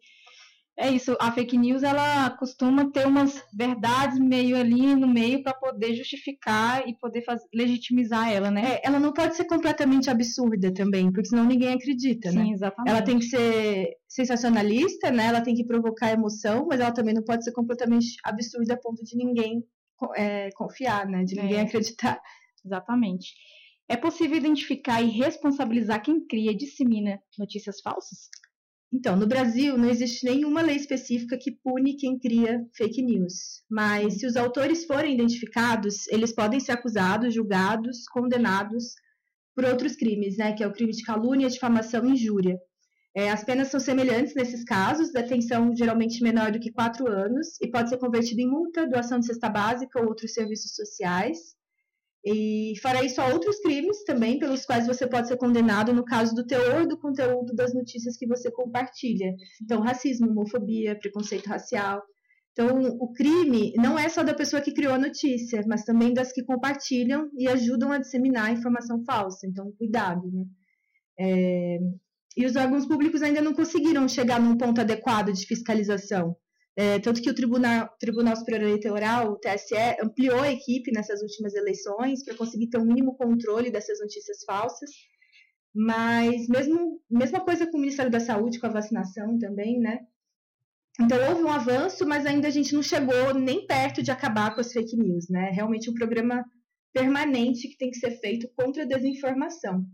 É 0.78 0.90
isso, 0.90 1.16
a 1.20 1.32
fake 1.32 1.58
news 1.58 1.84
ela 1.84 2.30
costuma 2.32 2.90
ter 2.92 3.06
umas 3.06 3.44
verdades 3.54 4.18
meio 4.18 4.56
ali 4.58 4.96
no 4.96 5.08
meio 5.08 5.44
para 5.44 5.54
poder 5.54 5.94
justificar 5.94 6.88
e 6.88 6.98
poder 6.98 7.24
legitimizar 7.54 8.32
ela, 8.32 8.50
né? 8.50 8.76
É, 8.76 8.82
ela 8.84 9.00
não 9.00 9.12
pode 9.12 9.36
ser 9.36 9.46
completamente 9.46 10.10
absurda 10.10 10.74
também, 10.74 11.12
porque 11.12 11.28
senão 11.28 11.46
ninguém 11.46 11.74
acredita, 11.74 12.32
né? 12.32 12.46
Sim, 12.46 12.54
exatamente. 12.54 12.90
Ela 12.90 13.02
tem 13.04 13.20
que 13.20 13.26
ser 13.26 13.96
sensacionalista, 14.08 15.12
né? 15.12 15.28
Ela 15.28 15.42
tem 15.42 15.54
que 15.54 15.66
provocar 15.66 16.12
emoção, 16.12 16.66
mas 16.68 16.80
ela 16.80 16.94
também 16.94 17.14
não 17.14 17.24
pode 17.24 17.44
ser 17.44 17.52
completamente 17.52 18.16
absurda 18.24 18.74
a 18.74 18.78
ponto 18.78 19.04
de 19.04 19.16
ninguém 19.18 19.64
é, 20.16 20.50
confiar, 20.56 21.06
né? 21.06 21.24
De 21.24 21.36
ninguém 21.36 21.60
É. 21.60 21.62
acreditar. 21.62 22.20
Exatamente. 22.66 23.34
É 23.90 23.98
possível 23.98 24.38
identificar 24.38 25.02
e 25.02 25.10
responsabilizar 25.10 26.02
quem 26.02 26.26
cria 26.26 26.52
e 26.52 26.58
dissemina 26.58 27.20
notícias 27.38 27.82
falsas? 27.82 28.30
Então, 28.94 29.16
no 29.16 29.26
Brasil, 29.26 29.78
não 29.78 29.90
existe 29.90 30.26
nenhuma 30.26 30.62
lei 30.62 30.76
específica 30.76 31.38
que 31.38 31.52
pune 31.64 31.96
quem 31.96 32.20
cria 32.20 32.60
fake 32.76 33.02
news. 33.02 33.64
Mas 33.70 34.20
se 34.20 34.26
os 34.26 34.36
autores 34.36 34.84
forem 34.86 35.14
identificados, 35.14 36.08
eles 36.10 36.34
podem 36.34 36.60
ser 36.60 36.74
acusados, 36.74 37.34
julgados, 37.34 38.04
condenados 38.12 38.94
por 39.56 39.64
outros 39.64 39.96
crimes, 39.96 40.38
né? 40.38 40.54
Que 40.54 40.64
é 40.64 40.68
o 40.68 40.74
crime 40.74 40.92
de 40.92 41.04
calúnia, 41.04 41.50
difamação 41.50 42.06
e 42.06 42.12
injúria. 42.12 42.60
É, 43.16 43.30
as 43.30 43.44
penas 43.44 43.70
são 43.70 43.80
semelhantes 43.80 44.36
nesses 44.36 44.64
casos, 44.64 45.12
detenção 45.12 45.74
geralmente 45.76 46.24
menor 46.24 46.52
do 46.52 46.60
que 46.60 46.72
quatro 46.72 47.10
anos, 47.10 47.60
e 47.62 47.70
pode 47.70 47.90
ser 47.90 47.98
convertido 47.98 48.42
em 48.42 48.50
multa, 48.50 48.88
doação 48.88 49.20
de 49.20 49.26
cesta 49.26 49.50
básica 49.50 50.00
ou 50.00 50.08
outros 50.08 50.34
serviços 50.34 50.76
sociais. 50.76 51.38
E 52.24 52.74
fora 52.82 53.04
isso, 53.04 53.20
há 53.20 53.28
outros 53.34 53.60
crimes 53.62 54.04
também 54.04 54.38
pelos 54.38 54.66
quais 54.66 54.86
você 54.86 55.08
pode 55.08 55.28
ser 55.28 55.38
condenado 55.38 55.94
no 55.94 56.06
caso 56.06 56.36
do 56.36 56.46
teor 56.46 56.88
do 56.88 57.00
conteúdo 57.00 57.54
das 57.56 57.74
notícias 57.74 58.16
que 58.18 58.28
você 58.28 58.52
compartilha. 58.52 59.34
Então, 59.62 59.82
racismo, 59.82 60.30
homofobia, 60.30 60.98
preconceito 61.00 61.48
racial. 61.48 62.02
Então, 62.52 62.80
o 63.00 63.12
crime 63.14 63.74
não 63.78 63.98
é 63.98 64.10
só 64.10 64.24
da 64.24 64.34
pessoa 64.34 64.62
que 64.62 64.74
criou 64.74 64.94
a 64.94 65.00
notícia, 65.00 65.64
mas 65.68 65.84
também 65.86 66.14
das 66.14 66.32
que 66.34 66.44
compartilham 66.44 67.30
e 67.38 67.48
ajudam 67.48 67.92
a 67.92 67.98
disseminar 67.98 68.50
a 68.50 68.52
informação 68.52 69.04
falsa. 69.06 69.48
Então, 69.48 69.72
cuidado, 69.78 70.30
né? 70.32 70.46
É, 71.20 71.80
E 72.38 72.46
os 72.46 72.56
órgãos 72.56 72.86
públicos 72.86 73.22
ainda 73.22 73.42
não 73.42 73.54
conseguiram 73.54 74.08
chegar 74.08 74.40
num 74.42 74.58
ponto 74.58 74.80
adequado 74.82 75.32
de 75.34 75.46
fiscalização. 75.46 76.36
É, 76.76 77.00
tanto 77.00 77.22
que 77.22 77.30
o 77.30 77.36
Tribunal, 77.36 77.90
Tribunal 78.00 78.36
Superior 78.36 78.64
Eleitoral, 78.64 79.32
o 79.32 79.38
TSE, 79.38 79.76
ampliou 80.02 80.40
a 80.40 80.52
equipe 80.52 80.92
nessas 80.92 81.22
últimas 81.22 81.54
eleições 81.54 82.24
para 82.24 82.36
conseguir 82.36 82.70
ter 82.70 82.78
um 82.78 82.86
mínimo 82.86 83.16
controle 83.18 83.70
dessas 83.70 84.00
notícias 84.00 84.44
falsas. 84.46 84.90
Mas 85.74 86.48
mesmo 86.48 87.02
mesma 87.10 87.40
coisa 87.42 87.66
com 87.66 87.78
o 87.78 87.82
Ministério 87.82 88.12
da 88.12 88.20
Saúde, 88.20 88.60
com 88.60 88.68
a 88.68 88.72
vacinação 88.72 89.38
também, 89.38 89.80
né? 89.80 90.00
Então 91.00 91.18
houve 91.30 91.44
um 91.44 91.50
avanço, 91.50 92.06
mas 92.06 92.26
ainda 92.26 92.48
a 92.48 92.52
gente 92.52 92.74
não 92.74 92.84
chegou 92.84 93.34
nem 93.34 93.66
perto 93.66 94.04
de 94.04 94.12
acabar 94.12 94.54
com 94.54 94.62
as 94.62 94.72
fake 94.72 94.98
news, 94.98 95.30
né? 95.30 95.50
Realmente 95.52 95.90
um 95.90 95.94
programa 95.94 96.46
permanente 96.94 97.70
que 97.70 97.78
tem 97.78 97.90
que 97.90 97.98
ser 97.98 98.12
feito 98.20 98.50
contra 98.56 98.84
a 98.84 98.86
desinformação. 98.86 99.86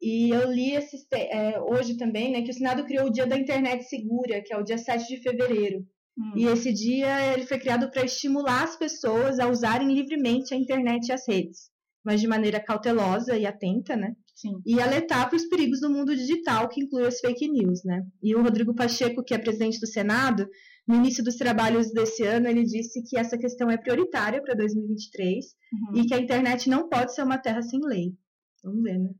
E 0.00 0.30
eu 0.30 0.50
li 0.50 0.74
é, 0.74 1.60
hoje 1.60 1.96
também, 1.96 2.32
né, 2.32 2.42
que 2.42 2.50
o 2.50 2.54
Senado 2.54 2.84
criou 2.84 3.06
o 3.06 3.12
Dia 3.12 3.26
da 3.26 3.38
Internet 3.38 3.84
Segura, 3.84 4.42
que 4.42 4.52
é 4.52 4.56
o 4.58 4.62
dia 4.62 4.76
7 4.76 5.06
de 5.06 5.22
fevereiro. 5.22 5.86
Hum. 6.18 6.32
E 6.34 6.46
esse 6.46 6.72
dia 6.72 7.32
ele 7.34 7.46
foi 7.46 7.58
criado 7.58 7.90
para 7.90 8.04
estimular 8.04 8.64
as 8.64 8.76
pessoas 8.76 9.38
a 9.38 9.48
usarem 9.48 9.92
livremente 9.94 10.54
a 10.54 10.56
internet 10.56 11.08
e 11.08 11.12
as 11.12 11.26
redes, 11.28 11.70
mas 12.04 12.20
de 12.20 12.26
maneira 12.26 12.58
cautelosa 12.58 13.36
e 13.36 13.44
atenta, 13.44 13.94
né? 13.96 14.14
Sim. 14.34 14.60
E 14.66 14.80
alertar 14.80 15.28
para 15.28 15.36
os 15.36 15.46
perigos 15.46 15.80
do 15.80 15.90
mundo 15.90 16.14
digital, 16.14 16.68
que 16.68 16.82
inclui 16.82 17.06
as 17.06 17.20
fake 17.20 17.48
news, 17.48 17.82
né? 17.84 18.02
E 18.22 18.34
o 18.34 18.42
Rodrigo 18.42 18.74
Pacheco, 18.74 19.22
que 19.24 19.34
é 19.34 19.38
presidente 19.38 19.80
do 19.80 19.86
Senado, 19.86 20.46
no 20.86 20.94
início 20.94 21.24
dos 21.24 21.36
trabalhos 21.36 21.90
desse 21.92 22.22
ano, 22.22 22.46
ele 22.46 22.62
disse 22.62 23.02
que 23.02 23.18
essa 23.18 23.36
questão 23.36 23.70
é 23.70 23.76
prioritária 23.76 24.40
para 24.42 24.54
2023 24.54 25.44
Uhum. 25.72 26.00
e 26.00 26.06
que 26.06 26.14
a 26.14 26.18
internet 26.18 26.68
não 26.70 26.88
pode 26.88 27.14
ser 27.14 27.22
uma 27.22 27.38
terra 27.38 27.60
sem 27.60 27.80
lei. 27.82 28.14
Vamos 28.62 28.82
ver, 28.82 28.98
né? 28.98 29.10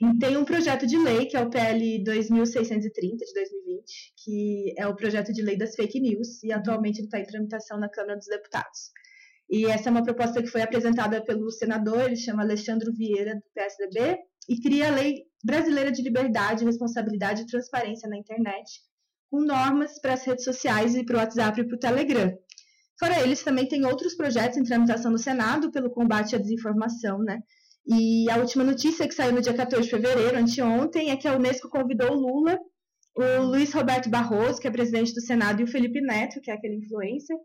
E 0.00 0.18
tem 0.18 0.36
um 0.36 0.44
projeto 0.44 0.86
de 0.86 0.98
lei, 0.98 1.26
que 1.26 1.36
é 1.36 1.40
o 1.40 1.48
PL 1.48 2.04
2630 2.04 3.24
de 3.24 3.32
2020, 3.32 4.12
que 4.22 4.74
é 4.76 4.86
o 4.86 4.94
projeto 4.94 5.32
de 5.32 5.42
lei 5.42 5.56
das 5.56 5.74
fake 5.74 5.98
news, 6.00 6.42
e 6.42 6.52
atualmente 6.52 6.98
ele 6.98 7.06
está 7.06 7.18
em 7.18 7.24
tramitação 7.24 7.78
na 7.78 7.88
Câmara 7.88 8.16
dos 8.16 8.26
Deputados. 8.26 8.90
E 9.48 9.64
essa 9.66 9.88
é 9.88 9.92
uma 9.92 10.02
proposta 10.02 10.42
que 10.42 10.48
foi 10.48 10.60
apresentada 10.60 11.24
pelo 11.24 11.50
senador, 11.50 12.04
ele 12.04 12.16
chama 12.16 12.42
Alexandre 12.42 12.90
Vieira, 12.92 13.36
do 13.36 13.42
PSDB, 13.54 14.18
e 14.48 14.60
cria 14.60 14.88
a 14.88 14.94
Lei 14.94 15.24
Brasileira 15.42 15.90
de 15.90 16.02
Liberdade, 16.02 16.64
Responsabilidade 16.64 17.42
e 17.42 17.46
Transparência 17.46 18.08
na 18.08 18.18
Internet, 18.18 18.80
com 19.30 19.40
normas 19.40 19.98
para 20.00 20.14
as 20.14 20.24
redes 20.24 20.44
sociais 20.44 20.94
e 20.94 21.04
para 21.04 21.16
o 21.16 21.18
WhatsApp 21.18 21.60
e 21.60 21.66
para 21.66 21.76
o 21.76 21.78
Telegram. 21.78 22.36
Fora 22.98 23.20
eles, 23.20 23.42
também 23.42 23.68
tem 23.68 23.84
outros 23.84 24.14
projetos 24.14 24.58
em 24.58 24.64
tramitação 24.64 25.10
no 25.10 25.18
Senado 25.18 25.70
pelo 25.70 25.90
combate 25.90 26.34
à 26.34 26.38
desinformação, 26.38 27.18
né? 27.18 27.40
E 27.88 28.28
a 28.30 28.38
última 28.38 28.64
notícia 28.64 29.06
que 29.06 29.14
saiu 29.14 29.32
no 29.32 29.40
dia 29.40 29.54
14 29.54 29.84
de 29.84 29.90
fevereiro, 29.90 30.36
anteontem, 30.36 31.10
é 31.10 31.16
que 31.16 31.28
a 31.28 31.36
Unesco 31.36 31.68
convidou 31.68 32.10
o 32.10 32.20
Lula, 32.20 32.58
o 33.14 33.42
Luiz 33.44 33.72
Roberto 33.72 34.10
Barroso, 34.10 34.60
que 34.60 34.66
é 34.66 34.70
presidente 34.70 35.14
do 35.14 35.20
Senado, 35.20 35.60
e 35.60 35.64
o 35.64 35.68
Felipe 35.68 36.00
Neto, 36.00 36.40
que 36.40 36.50
é 36.50 36.54
aquele 36.54 36.76
influencer, 36.76 37.36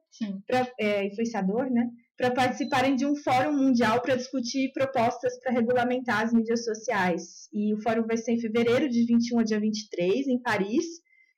pra, 0.48 0.68
é, 0.80 1.06
influenciador, 1.06 1.70
né? 1.70 1.88
Para 2.18 2.32
participarem 2.32 2.96
de 2.96 3.06
um 3.06 3.16
fórum 3.16 3.54
mundial 3.54 4.02
para 4.02 4.16
discutir 4.16 4.72
propostas 4.74 5.40
para 5.40 5.54
regulamentar 5.54 6.24
as 6.24 6.34
mídias 6.34 6.66
sociais. 6.66 7.48
E 7.54 7.74
o 7.74 7.82
fórum 7.82 8.06
vai 8.06 8.18
ser 8.18 8.34
em 8.34 8.42
fevereiro, 8.42 8.90
de 8.90 9.06
21 9.06 9.40
a 9.40 9.44
dia 9.44 9.60
23, 9.60 10.28
em 10.28 10.42
Paris. 10.42 10.86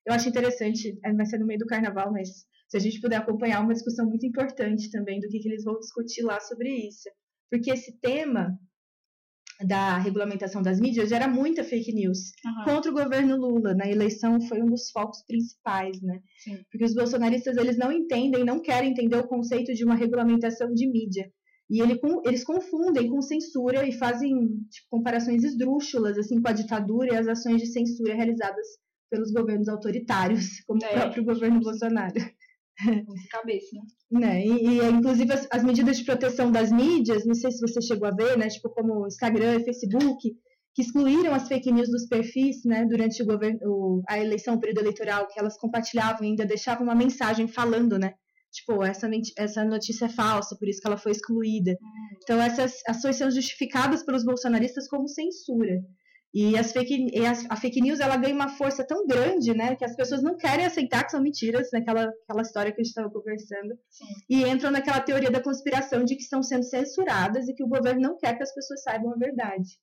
eu 0.06 0.14
acho 0.14 0.30
interessante, 0.30 0.98
é, 1.04 1.14
vai 1.14 1.26
ser 1.26 1.40
no 1.40 1.46
meio 1.46 1.60
do 1.60 1.68
carnaval, 1.68 2.12
mas 2.12 2.30
se 2.70 2.78
a 2.78 2.80
gente 2.80 3.02
puder 3.02 3.18
acompanhar 3.18 3.62
uma 3.62 3.74
discussão 3.74 4.08
muito 4.08 4.26
importante 4.26 4.90
também 4.90 5.20
do 5.20 5.28
que, 5.28 5.40
que 5.40 5.48
eles 5.48 5.64
vão 5.64 5.78
discutir 5.78 6.24
lá 6.24 6.40
sobre 6.40 6.70
isso. 6.88 7.10
Porque 7.52 7.70
esse 7.70 8.00
tema 8.00 8.58
da 9.62 9.98
regulamentação 9.98 10.62
das 10.62 10.80
mídias 10.80 11.10
gera 11.10 11.28
muita 11.28 11.64
fake 11.64 11.94
news 11.94 12.32
Aham. 12.46 12.64
contra 12.66 12.92
o 12.92 12.94
governo 12.94 13.38
Lula. 13.38 13.74
Na 13.74 13.88
eleição 13.90 14.42
foi 14.42 14.62
um 14.62 14.66
dos 14.66 14.90
focos 14.92 15.24
principais, 15.26 16.02
né? 16.02 16.20
Sim. 16.44 16.58
Porque 16.72 16.86
os 16.86 16.94
bolsonaristas 16.96 17.56
eles 17.58 17.78
não 17.78 17.92
entendem, 17.92 18.44
não 18.44 18.60
querem 18.62 18.92
entender 18.92 19.16
o 19.18 19.28
conceito 19.28 19.74
de 19.74 19.84
uma 19.86 19.96
regulamentação 19.96 20.74
de 20.74 20.88
mídia. 20.90 21.32
E 21.70 21.82
ele 21.82 21.98
com- 21.98 22.22
eles 22.26 22.44
confundem 22.44 23.10
com 23.10 23.22
censura 23.22 23.88
e 23.88 23.92
fazem 23.94 24.32
tipo, 24.70 24.88
comparações 24.90 25.44
esdrúxulas 25.44 26.18
assim 26.18 26.42
com 26.42 26.50
a 26.50 26.54
ditadura 26.54 27.14
e 27.14 27.18
as 27.18 27.28
ações 27.28 27.62
de 27.62 27.68
censura 27.68 28.14
realizadas 28.16 28.66
pelos 29.10 29.32
governos 29.32 29.70
autoritários, 29.70 30.60
como 30.68 30.84
É. 30.84 30.88
o 30.90 30.94
próprio 30.94 31.24
governo 31.24 31.60
Bolsonaro 31.62 32.14
Essa 32.80 33.28
cabeça, 33.32 33.68
né? 34.12 34.20
né? 34.20 34.46
E, 34.46 34.68
e, 34.80 34.84
inclusive 34.90 35.32
as, 35.32 35.48
as 35.52 35.64
medidas 35.64 35.98
de 35.98 36.06
proteção 36.06 36.52
das 36.52 36.72
mídias, 36.72 37.26
não 37.26 37.36
sei 37.36 37.52
se 37.52 37.60
você 37.62 37.82
chegou 37.82 38.08
a 38.08 38.12
ver, 38.12 38.38
né? 38.38 38.48
Tipo 38.50 38.70
como 38.70 39.06
Instagram 39.08 39.60
e 39.60 39.64
Facebook, 39.64 40.18
que 40.76 40.82
excluíram 40.82 41.34
as 41.34 41.48
fake 41.48 41.72
news 41.72 41.90
dos 41.90 42.08
perfis, 42.08 42.64
né? 42.66 42.86
Durante 42.86 43.22
o 43.22 43.26
governo, 43.26 43.60
o- 43.64 44.02
a 44.10 44.20
eleição, 44.20 44.56
o 44.56 44.60
período 44.60 44.80
eleitoral, 44.80 45.28
que 45.28 45.40
elas 45.40 45.58
compartilhavam 45.58 46.24
e 46.24 46.30
ainda 46.30 46.46
deixavam 46.46 46.84
uma 46.84 46.96
mensagem 46.96 47.48
falando, 47.48 47.98
né? 48.00 48.14
Tipo, 48.52 48.84
essa, 48.84 49.10
essa 49.38 49.64
notícia 49.66 50.06
é 50.06 50.10
falsa, 50.10 50.56
por 50.58 50.68
isso 50.68 50.80
que 50.82 50.88
ela 50.88 50.98
foi 50.98 51.12
excluída. 51.12 51.76
Então 52.24 52.40
essas 52.42 52.82
ações 52.88 53.16
são 53.18 53.30
justificadas 53.32 54.04
pelos 54.04 54.24
bolsonaristas 54.24 54.88
como 54.88 55.08
censura. 55.08 55.80
E, 56.34 56.58
as 56.58 56.72
fake, 56.72 57.12
e 57.14 57.26
as- 57.26 57.46
a 57.48 57.56
fake 57.56 57.80
news 57.80 58.00
ela 58.00 58.18
ganha 58.18 58.34
uma 58.34 58.50
força 58.50 58.84
tão 58.84 59.06
grande, 59.06 59.54
né, 59.54 59.76
que 59.76 59.86
as 59.86 59.96
pessoas 59.96 60.24
não 60.24 60.36
querem 60.36 60.66
aceitar 60.66 61.04
que 61.04 61.12
são 61.12 61.22
mentiras, 61.22 61.70
naquela 61.72 62.12
aquela 62.24 62.42
história 62.42 62.72
que 62.72 62.82
a 62.82 62.84
gente 62.84 62.90
estava 62.92 63.10
conversando, 63.12 63.78
Sim. 63.90 64.06
e 64.30 64.44
entram 64.48 64.72
naquela 64.72 65.00
teoria 65.00 65.30
da 65.30 65.44
conspiração 65.44 66.04
de 66.04 66.16
que 66.16 66.24
estão 66.24 66.42
sendo 66.42 66.64
censuradas 66.64 67.48
e 67.48 67.54
que 67.54 67.64
o 67.64 67.68
governo 67.68 68.02
não 68.02 68.18
quer 68.18 68.36
que 68.36 68.42
as 68.42 68.54
pessoas 68.54 68.82
saibam 68.82 69.12
a 69.14 69.18
verdade. 69.18 69.78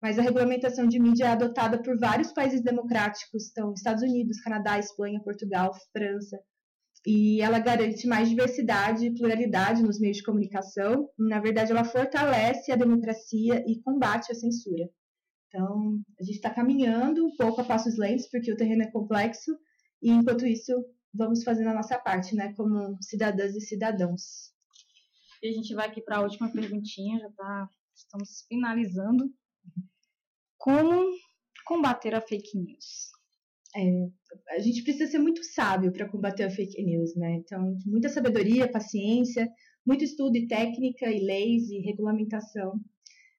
Mas 0.00 0.16
a 0.16 0.22
regulamentação 0.22 0.86
de 0.86 1.00
mídia 1.00 1.24
é 1.24 1.28
adotada 1.30 1.82
por 1.82 1.98
vários 1.98 2.32
países 2.32 2.62
democráticos, 2.62 3.50
então 3.50 3.72
Estados 3.72 4.04
Unidos, 4.04 4.40
Canadá, 4.40 4.78
Espanha, 4.78 5.20
Portugal, 5.24 5.72
França, 5.92 6.38
e 7.04 7.40
ela 7.42 7.58
garante 7.58 8.06
mais 8.06 8.28
diversidade 8.28 9.06
e 9.06 9.14
pluralidade 9.14 9.82
nos 9.82 9.98
meios 9.98 10.18
de 10.18 10.22
comunicação. 10.22 11.08
Na 11.18 11.40
verdade, 11.40 11.72
ela 11.72 11.82
fortalece 11.82 12.70
a 12.70 12.76
democracia 12.76 13.64
e 13.66 13.80
combate 13.82 14.30
a 14.30 14.34
censura. 14.36 14.88
Então, 15.48 16.00
a 16.20 16.22
gente 16.22 16.36
está 16.36 16.50
caminhando 16.50 17.26
um 17.26 17.36
pouco 17.36 17.60
a 17.60 17.64
passos 17.64 17.96
lentos, 17.96 18.28
porque 18.28 18.52
o 18.52 18.56
terreno 18.56 18.82
é 18.82 18.90
complexo, 18.90 19.58
e 20.02 20.10
enquanto 20.10 20.46
isso, 20.46 20.72
vamos 21.12 21.42
fazendo 21.42 21.70
a 21.70 21.74
nossa 21.74 21.98
parte, 21.98 22.34
né, 22.34 22.52
como 22.54 22.96
cidadãs 23.02 23.54
e 23.54 23.60
cidadãos. 23.60 24.52
E 25.42 25.48
a 25.48 25.52
gente 25.52 25.74
vai 25.74 25.88
aqui 25.88 26.02
para 26.02 26.18
a 26.18 26.22
última 26.22 26.52
perguntinha, 26.52 27.18
já 27.18 27.30
tá, 27.30 27.68
estamos 27.94 28.44
finalizando. 28.48 29.32
Como 30.58 31.16
combater 31.64 32.14
a 32.14 32.20
fake 32.20 32.58
news? 32.58 33.10
a 34.50 34.58
gente 34.58 34.82
precisa 34.82 35.10
ser 35.10 35.18
muito 35.18 35.44
sábio 35.44 35.92
para 35.92 36.08
combater 36.08 36.44
a 36.44 36.50
fake 36.50 36.82
news, 36.82 37.14
né? 37.14 37.34
Então, 37.34 37.76
muita 37.86 38.08
sabedoria, 38.08 38.70
paciência, 38.70 39.48
muito 39.86 40.02
estudo 40.02 40.36
e 40.36 40.48
técnica 40.48 41.10
e 41.10 41.20
leis 41.20 41.68
e 41.70 41.78
regulamentação, 41.80 42.80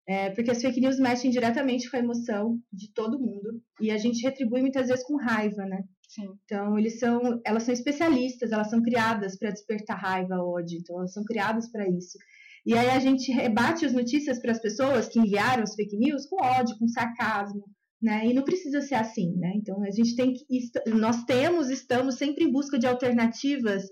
É, 0.09 0.31
porque 0.31 0.49
as 0.49 0.59
fake 0.59 0.81
news 0.81 0.97
mexem 0.97 1.29
diretamente 1.29 1.87
com 1.87 1.95
a 1.95 1.99
emoção 1.99 2.59
de 2.73 2.91
todo 2.91 3.19
mundo 3.19 3.61
e 3.79 3.91
a 3.91 3.97
gente 3.99 4.23
retribui 4.23 4.59
muitas 4.59 4.87
vezes 4.87 5.05
com 5.05 5.15
raiva, 5.15 5.63
né? 5.67 5.83
Sim. 6.07 6.27
Então, 6.45 6.79
eles 6.79 6.97
são, 6.97 7.39
elas 7.45 7.61
são 7.61 7.71
especialistas, 7.71 8.51
elas 8.51 8.71
são 8.71 8.81
criadas 8.81 9.37
para 9.37 9.51
despertar 9.51 9.99
raiva, 9.99 10.41
ódio, 10.41 10.79
então 10.79 10.97
elas 10.97 11.13
são 11.13 11.23
criadas 11.23 11.71
para 11.71 11.87
isso. 11.87 12.17
E 12.65 12.75
aí 12.75 12.89
a 12.89 12.97
gente 12.97 13.31
rebate 13.31 13.85
as 13.85 13.93
notícias 13.93 14.39
para 14.39 14.51
as 14.51 14.59
pessoas 14.59 15.07
que 15.07 15.19
enviaram 15.19 15.61
as 15.61 15.75
fake 15.75 15.95
news 15.95 16.25
com 16.25 16.43
ódio, 16.43 16.75
com 16.79 16.87
sarcasmo, 16.87 17.63
né? 18.01 18.25
E 18.25 18.33
não 18.33 18.43
precisa 18.43 18.81
ser 18.81 18.95
assim, 18.95 19.35
né? 19.37 19.51
Então 19.57 19.83
a 19.83 19.91
gente 19.91 20.15
tem 20.15 20.33
que 20.33 20.43
nós 20.87 21.23
temos, 21.25 21.69
estamos 21.69 22.15
sempre 22.15 22.45
em 22.45 22.51
busca 22.51 22.79
de 22.79 22.87
alternativas 22.87 23.83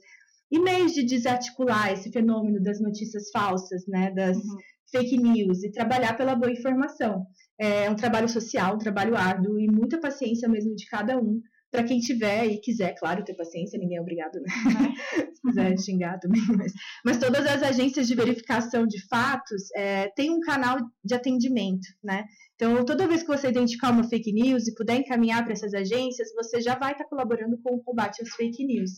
e 0.51 0.60
meios 0.60 0.93
de 0.93 1.03
desarticular 1.03 1.93
esse 1.93 2.12
fenômeno 2.12 2.60
das 2.60 2.82
notícias 2.82 3.30
falsas, 3.30 3.86
né? 3.88 4.12
Das 4.15 4.36
Uhum. 4.38 4.58
Fake 4.91 5.17
news 5.17 5.63
e 5.63 5.71
trabalhar 5.71 6.15
pela 6.15 6.36
boa 6.36 6.52
informação. 6.52 7.26
É 7.60 7.89
um 7.89 7.95
trabalho 7.95 8.30
social, 8.30 8.76
um 8.76 8.80
trabalho 8.80 9.15
árduo 9.15 9.60
e 9.60 9.67
muita 9.67 10.00
paciência 10.00 10.47
mesmo 10.47 10.76
de 10.76 10.86
cada 10.88 11.17
um. 11.19 11.41
Para 11.69 11.84
quem 11.84 12.00
tiver 12.00 12.45
e 12.45 12.62
quiser, 12.62 12.95
claro, 12.97 13.26
ter 13.26 13.36
paciência, 13.36 13.78
ninguém 13.78 13.97
é 13.97 14.02
obrigado, 14.02 14.39
né? 14.39 14.47
Se 15.36 15.41
quiser 15.41 15.78
xingar 15.78 16.17
também. 16.17 16.41
Mas, 16.58 16.71
mas 17.04 17.17
todas 17.17 17.45
as 17.45 17.62
agências 17.62 18.08
de 18.08 18.15
verificação 18.15 18.88
de 18.88 19.06
fatos 19.08 19.63
é, 19.76 20.08
têm 20.15 20.32
um 20.32 20.39
canal 20.39 20.78
de 21.04 21.13
atendimento, 21.13 21.86
né? 22.02 22.23
Então, 22.56 22.86
toda 22.86 23.08
vez 23.08 23.21
que 23.21 23.28
você 23.28 23.50
identificar 23.50 23.91
uma 23.91 24.08
fake 24.08 24.32
news 24.32 24.67
e 24.67 24.76
puder 24.76 24.95
encaminhar 24.95 25.43
para 25.43 25.54
essas 25.54 25.73
agências, 25.73 26.30
você 26.34 26.62
já 26.62 26.76
vai 26.76 26.93
estar 26.93 27.06
colaborando 27.06 27.60
com 27.62 27.76
o 27.76 27.84
combate 27.84 28.21
às 28.21 28.30
fake 28.30 28.65
news. 28.65 28.91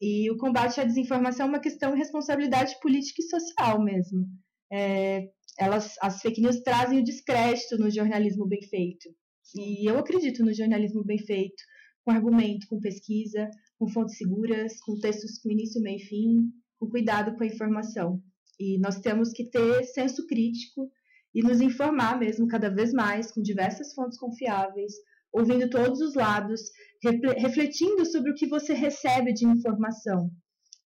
E 0.00 0.30
o 0.30 0.36
combate 0.36 0.80
à 0.80 0.84
desinformação 0.84 1.46
é 1.46 1.48
uma 1.48 1.60
questão 1.60 1.92
de 1.92 1.98
responsabilidade 1.98 2.78
política 2.80 3.22
e 3.22 3.28
social 3.28 3.82
mesmo. 3.82 4.26
É, 4.72 5.28
elas, 5.58 5.94
as 6.02 6.20
fake 6.20 6.40
news 6.40 6.60
trazem 6.60 6.98
o 7.00 7.04
descrédito 7.04 7.78
no 7.78 7.90
jornalismo 7.90 8.46
bem 8.46 8.62
feito. 8.62 9.08
E 9.54 9.88
eu 9.88 9.98
acredito 9.98 10.44
no 10.44 10.52
jornalismo 10.52 11.04
bem 11.04 11.18
feito, 11.18 11.62
com 12.04 12.10
argumento, 12.10 12.66
com 12.68 12.80
pesquisa, 12.80 13.48
com 13.78 13.88
fontes 13.88 14.16
seguras, 14.16 14.78
com 14.80 14.98
textos 14.98 15.38
com 15.38 15.50
início, 15.50 15.80
meio 15.80 15.96
e 15.98 16.04
fim, 16.04 16.50
com 16.78 16.88
cuidado 16.88 17.36
com 17.36 17.42
a 17.42 17.46
informação. 17.46 18.20
E 18.58 18.78
nós 18.78 19.00
temos 19.00 19.30
que 19.32 19.48
ter 19.48 19.84
senso 19.84 20.26
crítico 20.26 20.90
e 21.34 21.42
nos 21.42 21.60
informar 21.60 22.18
mesmo 22.18 22.46
cada 22.48 22.70
vez 22.70 22.92
mais 22.92 23.30
com 23.30 23.42
diversas 23.42 23.92
fontes 23.94 24.18
confiáveis, 24.18 24.92
ouvindo 25.32 25.68
todos 25.68 26.00
os 26.00 26.14
lados, 26.14 26.60
refle- 27.02 27.38
refletindo 27.38 28.04
sobre 28.06 28.30
o 28.30 28.34
que 28.34 28.46
você 28.46 28.72
recebe 28.72 29.32
de 29.32 29.44
informação. 29.46 30.30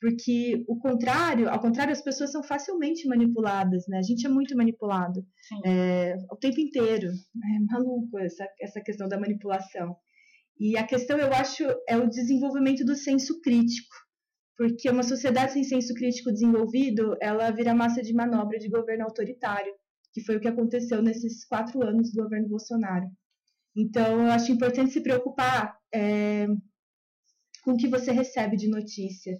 Porque 0.05 0.63
o 0.69 0.79
contrário, 0.79 1.49
ao 1.49 1.59
contrário, 1.59 1.91
as 1.91 2.03
pessoas 2.03 2.31
são 2.31 2.43
facilmente 2.43 3.09
manipuladas, 3.09 3.87
né? 3.89 3.97
A 3.97 4.03
gente 4.03 4.27
é 4.27 4.29
muito 4.29 4.55
manipulado 4.55 5.25
é, 5.65 6.15
o 6.31 6.37
tempo 6.37 6.61
inteiro. 6.61 7.09
É 7.09 7.73
maluco 7.73 8.19
essa, 8.19 8.47
essa 8.61 8.83
questão 8.83 9.09
da 9.09 9.19
manipulação. 9.19 9.97
E 10.61 10.77
a 10.77 10.87
questão, 10.87 11.17
eu 11.17 11.33
acho, 11.33 11.65
é 11.89 11.97
o 11.97 12.07
desenvolvimento 12.07 12.85
do 12.85 12.95
senso 12.95 13.41
crítico. 13.41 13.95
Porque 14.59 14.91
uma 14.91 15.03
sociedade 15.03 15.55
sem 15.55 15.65
senso 15.65 15.95
crítico 15.95 16.31
desenvolvido, 16.31 17.17
ela 17.19 17.51
vira 17.51 17.75
massa 17.75 18.03
de 18.03 18.13
manobra 18.13 18.59
de 18.59 18.69
governo 18.69 19.05
autoritário, 19.05 19.73
que 20.13 20.21
foi 20.21 20.37
o 20.37 20.41
que 20.41 20.49
aconteceu 20.49 21.01
nesses 21.01 21.47
quatro 21.47 21.83
anos 21.83 22.13
do 22.13 22.23
governo 22.23 22.47
Bolsonaro. 22.47 23.07
Então, 23.75 24.21
eu 24.21 24.33
acho 24.33 24.53
importante 24.53 24.93
se 24.93 25.01
preocupar 25.01 25.79
é, 25.95 26.47
com 27.65 27.73
o 27.73 27.77
que 27.79 27.89
você 27.89 28.13
recebe 28.13 28.55
de 28.59 28.69
notícia. 28.69 29.35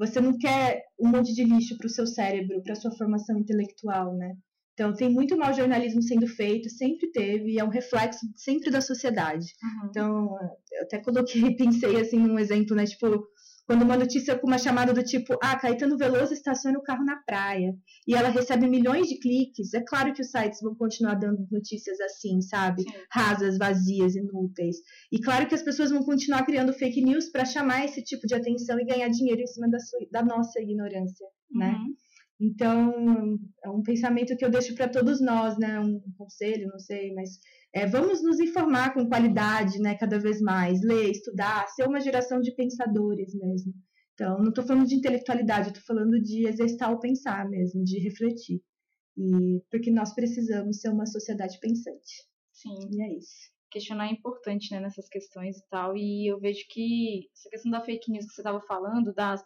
Você 0.00 0.18
não 0.18 0.36
quer 0.38 0.82
um 0.98 1.08
monte 1.08 1.34
de 1.34 1.44
lixo 1.44 1.76
para 1.76 1.86
o 1.86 1.90
seu 1.90 2.06
cérebro, 2.06 2.62
para 2.62 2.72
a 2.72 2.76
sua 2.76 2.90
formação 2.90 3.36
intelectual, 3.38 4.16
né? 4.16 4.34
Então, 4.72 4.94
tem 4.94 5.10
muito 5.10 5.36
mau 5.36 5.52
jornalismo 5.52 6.00
sendo 6.00 6.26
feito, 6.26 6.70
sempre 6.70 7.10
teve, 7.12 7.50
e 7.52 7.58
é 7.58 7.64
um 7.64 7.68
reflexo 7.68 8.26
sempre 8.34 8.70
da 8.70 8.80
sociedade. 8.80 9.44
Uhum. 9.62 9.88
Então, 9.90 10.38
eu 10.72 10.82
até 10.84 10.98
coloquei, 10.98 11.54
pensei 11.54 12.00
assim 12.00 12.18
num 12.18 12.38
exemplo, 12.38 12.74
né? 12.74 12.86
Tipo, 12.86 13.26
quando 13.70 13.82
uma 13.82 13.96
notícia 13.96 14.36
com 14.36 14.48
uma 14.48 14.58
chamada 14.58 14.92
do 14.92 15.00
tipo, 15.00 15.38
ah, 15.40 15.56
Caetano 15.56 15.96
Veloso 15.96 16.32
estaciona 16.34 16.76
o 16.76 16.82
carro 16.82 17.04
na 17.04 17.18
praia, 17.24 17.72
e 18.04 18.16
ela 18.16 18.28
recebe 18.28 18.66
milhões 18.66 19.06
de 19.06 19.16
cliques, 19.20 19.72
é 19.74 19.80
claro 19.80 20.12
que 20.12 20.20
os 20.22 20.28
sites 20.28 20.58
vão 20.60 20.74
continuar 20.74 21.14
dando 21.14 21.46
notícias 21.52 22.00
assim, 22.00 22.40
sabe? 22.40 22.82
Sim. 22.82 22.90
Rasas, 23.12 23.58
vazias, 23.58 24.16
inúteis. 24.16 24.74
E 25.12 25.20
claro 25.20 25.46
que 25.46 25.54
as 25.54 25.62
pessoas 25.62 25.92
vão 25.92 26.02
continuar 26.02 26.44
criando 26.44 26.72
fake 26.72 27.00
news 27.00 27.28
para 27.30 27.44
chamar 27.44 27.84
esse 27.84 28.02
tipo 28.02 28.26
de 28.26 28.34
atenção 28.34 28.76
e 28.80 28.84
ganhar 28.84 29.08
dinheiro 29.08 29.40
em 29.40 29.46
cima 29.46 29.68
da, 29.70 29.78
sua- 29.78 30.00
da 30.10 30.24
nossa 30.24 30.60
ignorância, 30.60 31.28
né? 31.52 31.76
Então, 32.40 33.38
é 33.62 33.68
um 33.68 33.82
pensamento 33.82 34.34
que 34.34 34.44
eu 34.44 34.50
deixo 34.50 34.74
para 34.74 34.88
todos 34.88 35.20
nós, 35.20 35.58
né? 35.58 35.78
Um 35.78 36.00
conselho, 36.16 36.68
não 36.68 36.78
sei, 36.78 37.12
mas 37.12 37.38
é, 37.74 37.86
vamos 37.86 38.22
nos 38.22 38.40
informar 38.40 38.94
com 38.94 39.06
qualidade, 39.06 39.78
né? 39.78 39.94
Cada 39.94 40.18
vez 40.18 40.40
mais, 40.40 40.80
ler, 40.82 41.10
estudar, 41.10 41.68
ser 41.68 41.86
uma 41.86 42.00
geração 42.00 42.40
de 42.40 42.54
pensadores 42.54 43.34
mesmo. 43.34 43.74
Então, 44.14 44.38
não 44.38 44.48
estou 44.48 44.64
falando 44.64 44.86
de 44.86 44.94
intelectualidade, 44.94 45.68
estou 45.68 45.82
falando 45.82 46.20
de 46.20 46.46
exercitar 46.46 46.90
o 46.92 46.98
pensar 46.98 47.46
mesmo, 47.48 47.84
de 47.84 47.98
refletir. 47.98 48.62
E 49.16 49.62
porque 49.70 49.90
nós 49.90 50.14
precisamos 50.14 50.80
ser 50.80 50.88
uma 50.88 51.04
sociedade 51.04 51.58
pensante. 51.60 52.24
Sim. 52.52 52.76
E 52.90 53.02
é 53.02 53.18
isso. 53.18 53.50
questionar 53.70 54.08
é 54.08 54.12
importante, 54.12 54.72
né, 54.72 54.80
nessas 54.80 55.08
questões 55.08 55.58
e 55.58 55.68
tal. 55.68 55.94
E 55.94 56.26
eu 56.30 56.40
vejo 56.40 56.64
que 56.70 57.28
essa 57.34 57.50
questão 57.50 57.70
da 57.70 57.82
fake 57.82 58.10
news 58.10 58.26
que 58.26 58.32
você 58.32 58.40
estava 58.40 58.60
falando, 58.62 59.12
da 59.14 59.36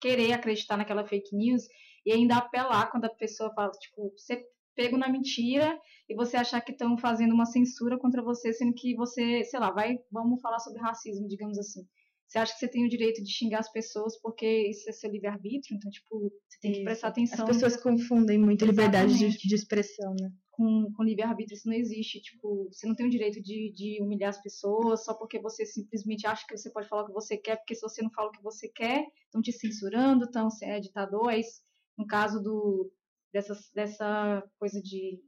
querer 0.00 0.32
acreditar 0.32 0.76
naquela 0.76 1.06
fake 1.06 1.34
news 1.34 1.62
e 2.04 2.12
ainda 2.12 2.36
apelar 2.36 2.90
quando 2.90 3.06
a 3.06 3.10
pessoa 3.10 3.52
fala, 3.54 3.70
tipo, 3.72 4.12
você 4.16 4.44
pego 4.74 4.96
na 4.96 5.08
mentira 5.08 5.78
e 6.08 6.14
você 6.14 6.36
achar 6.36 6.60
que 6.60 6.72
estão 6.72 6.98
fazendo 6.98 7.32
uma 7.32 7.46
censura 7.46 7.98
contra 7.98 8.22
você, 8.22 8.52
sendo 8.52 8.74
que 8.74 8.94
você, 8.94 9.44
sei 9.44 9.60
lá, 9.60 9.70
vai, 9.70 9.98
vamos 10.10 10.40
falar 10.40 10.58
sobre 10.58 10.80
racismo, 10.80 11.28
digamos 11.28 11.58
assim. 11.58 11.86
Você 12.26 12.38
acha 12.38 12.52
que 12.54 12.58
você 12.58 12.68
tem 12.68 12.84
o 12.84 12.88
direito 12.88 13.22
de 13.22 13.30
xingar 13.30 13.60
as 13.60 13.70
pessoas 13.70 14.20
porque 14.20 14.46
isso 14.68 14.88
é 14.88 14.92
seu 14.92 15.10
livre-arbítrio? 15.10 15.76
Então, 15.76 15.90
tipo, 15.90 16.32
você 16.48 16.58
tem 16.60 16.72
que 16.72 16.82
prestar 16.82 17.08
atenção. 17.08 17.44
As 17.44 17.52
pessoas 17.52 17.76
confundem 17.76 18.38
muito 18.38 18.64
liberdade 18.64 19.16
de, 19.16 19.28
de 19.38 19.54
expressão, 19.54 20.14
né? 20.20 20.32
com, 20.56 20.92
com 20.92 21.02
livre-arbítrio, 21.02 21.56
isso 21.56 21.68
não 21.68 21.74
existe. 21.74 22.20
Tipo, 22.20 22.68
você 22.70 22.86
não 22.86 22.94
tem 22.94 23.06
o 23.06 23.10
direito 23.10 23.42
de, 23.42 23.72
de 23.72 23.98
humilhar 24.00 24.30
as 24.30 24.40
pessoas 24.40 25.04
só 25.04 25.14
porque 25.14 25.38
você 25.38 25.66
simplesmente 25.66 26.26
acha 26.26 26.46
que 26.46 26.56
você 26.56 26.70
pode 26.70 26.88
falar 26.88 27.02
o 27.02 27.06
que 27.06 27.12
você 27.12 27.36
quer, 27.36 27.56
porque 27.56 27.74
se 27.74 27.82
você 27.82 28.02
não 28.02 28.10
fala 28.10 28.28
o 28.28 28.32
que 28.32 28.42
você 28.42 28.68
quer, 28.68 29.04
estão 29.24 29.42
te 29.42 29.52
censurando, 29.52 30.26
então 30.28 30.48
você 30.48 30.64
é 30.64 30.80
ditador. 30.80 31.30
É 31.30 31.40
isso, 31.40 31.60
no 31.98 32.06
caso 32.06 32.42
do, 32.42 32.90
dessa, 33.32 33.54
dessa 33.74 34.42
coisa 34.58 34.80
de 34.80 35.20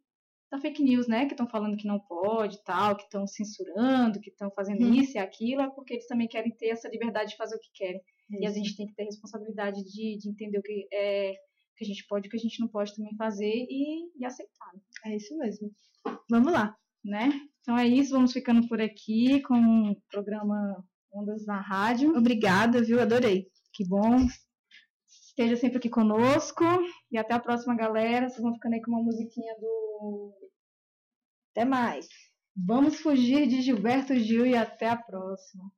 da 0.51 0.61
fake 0.61 0.81
news, 0.83 1.09
né? 1.09 1.27
Que 1.27 1.33
estão 1.33 1.49
falando 1.49 1.77
que 1.77 1.89
não 1.89 1.99
pode 1.99 2.63
tal, 2.63 2.95
que 2.97 3.03
estão 3.03 3.27
censurando, 3.27 4.21
que 4.21 4.31
estão 4.31 4.49
fazendo 4.53 4.81
Uhum. 4.85 4.95
isso 4.95 5.17
e 5.17 5.19
aquilo, 5.19 5.61
é 5.63 5.69
porque 5.71 5.95
eles 5.95 6.07
também 6.07 6.29
querem 6.29 6.53
ter 6.53 6.69
essa 6.69 6.89
liberdade 6.89 7.31
de 7.31 7.37
fazer 7.37 7.57
o 7.57 7.61
que 7.61 7.71
querem. 7.75 8.01
E 8.31 8.47
a 8.47 8.51
Isso. 8.51 8.59
gente 8.59 8.77
tem 8.77 8.87
que 8.87 8.95
ter 8.95 9.05
responsabilidade 9.05 9.83
de, 9.85 10.17
de 10.19 10.29
entender 10.31 10.59
o 10.59 10.63
que, 10.63 10.87
é, 10.93 11.33
que 11.77 11.85
a 11.85 11.87
gente 11.87 12.07
pode 12.09 12.27
e 12.27 12.29
o 12.29 12.31
que 12.31 12.37
a 12.37 12.41
gente 12.41 12.61
não 12.61 12.69
pode 12.69 12.95
também 12.95 13.15
fazer 13.17 13.67
e, 13.69 14.09
e 14.17 14.25
aceitar 14.25 14.71
É 15.05 15.17
isso 15.17 15.37
mesmo. 15.37 15.69
Vamos 16.31 16.53
lá. 16.53 16.77
né? 17.05 17.31
Então 17.61 17.77
é 17.77 17.87
isso, 17.87 18.13
vamos 18.13 18.33
ficando 18.33 18.69
por 18.69 18.81
aqui 18.81 19.41
com 19.43 19.91
o 19.91 19.97
programa 20.11 20.85
Ondas 21.13 21.45
na 21.45 21.61
Rádio. 21.61 22.17
Obrigada, 22.17 22.83
viu? 22.83 23.01
Adorei. 23.01 23.49
Que 23.73 23.85
bom. 23.85 24.27
Esteja 25.39 25.55
sempre 25.55 25.77
aqui 25.77 25.91
conosco. 25.91 26.65
E 27.13 27.19
até 27.19 27.35
a 27.35 27.39
próxima, 27.39 27.77
galera. 27.77 28.27
Vocês 28.27 28.41
vão 28.41 28.55
ficando 28.55 28.75
aí 28.75 28.81
com 28.81 28.91
uma 28.91 29.03
musiquinha 29.03 29.55
do. 29.61 30.33
Até 31.53 31.67
mais. 31.67 32.09
Vamos 32.57 33.01
fugir 33.01 33.47
de 33.47 33.61
Gilberto 33.61 34.15
Gil 34.17 34.47
e 34.47 34.57
até 34.57 34.89
a 34.89 34.97
próxima. 34.97 35.71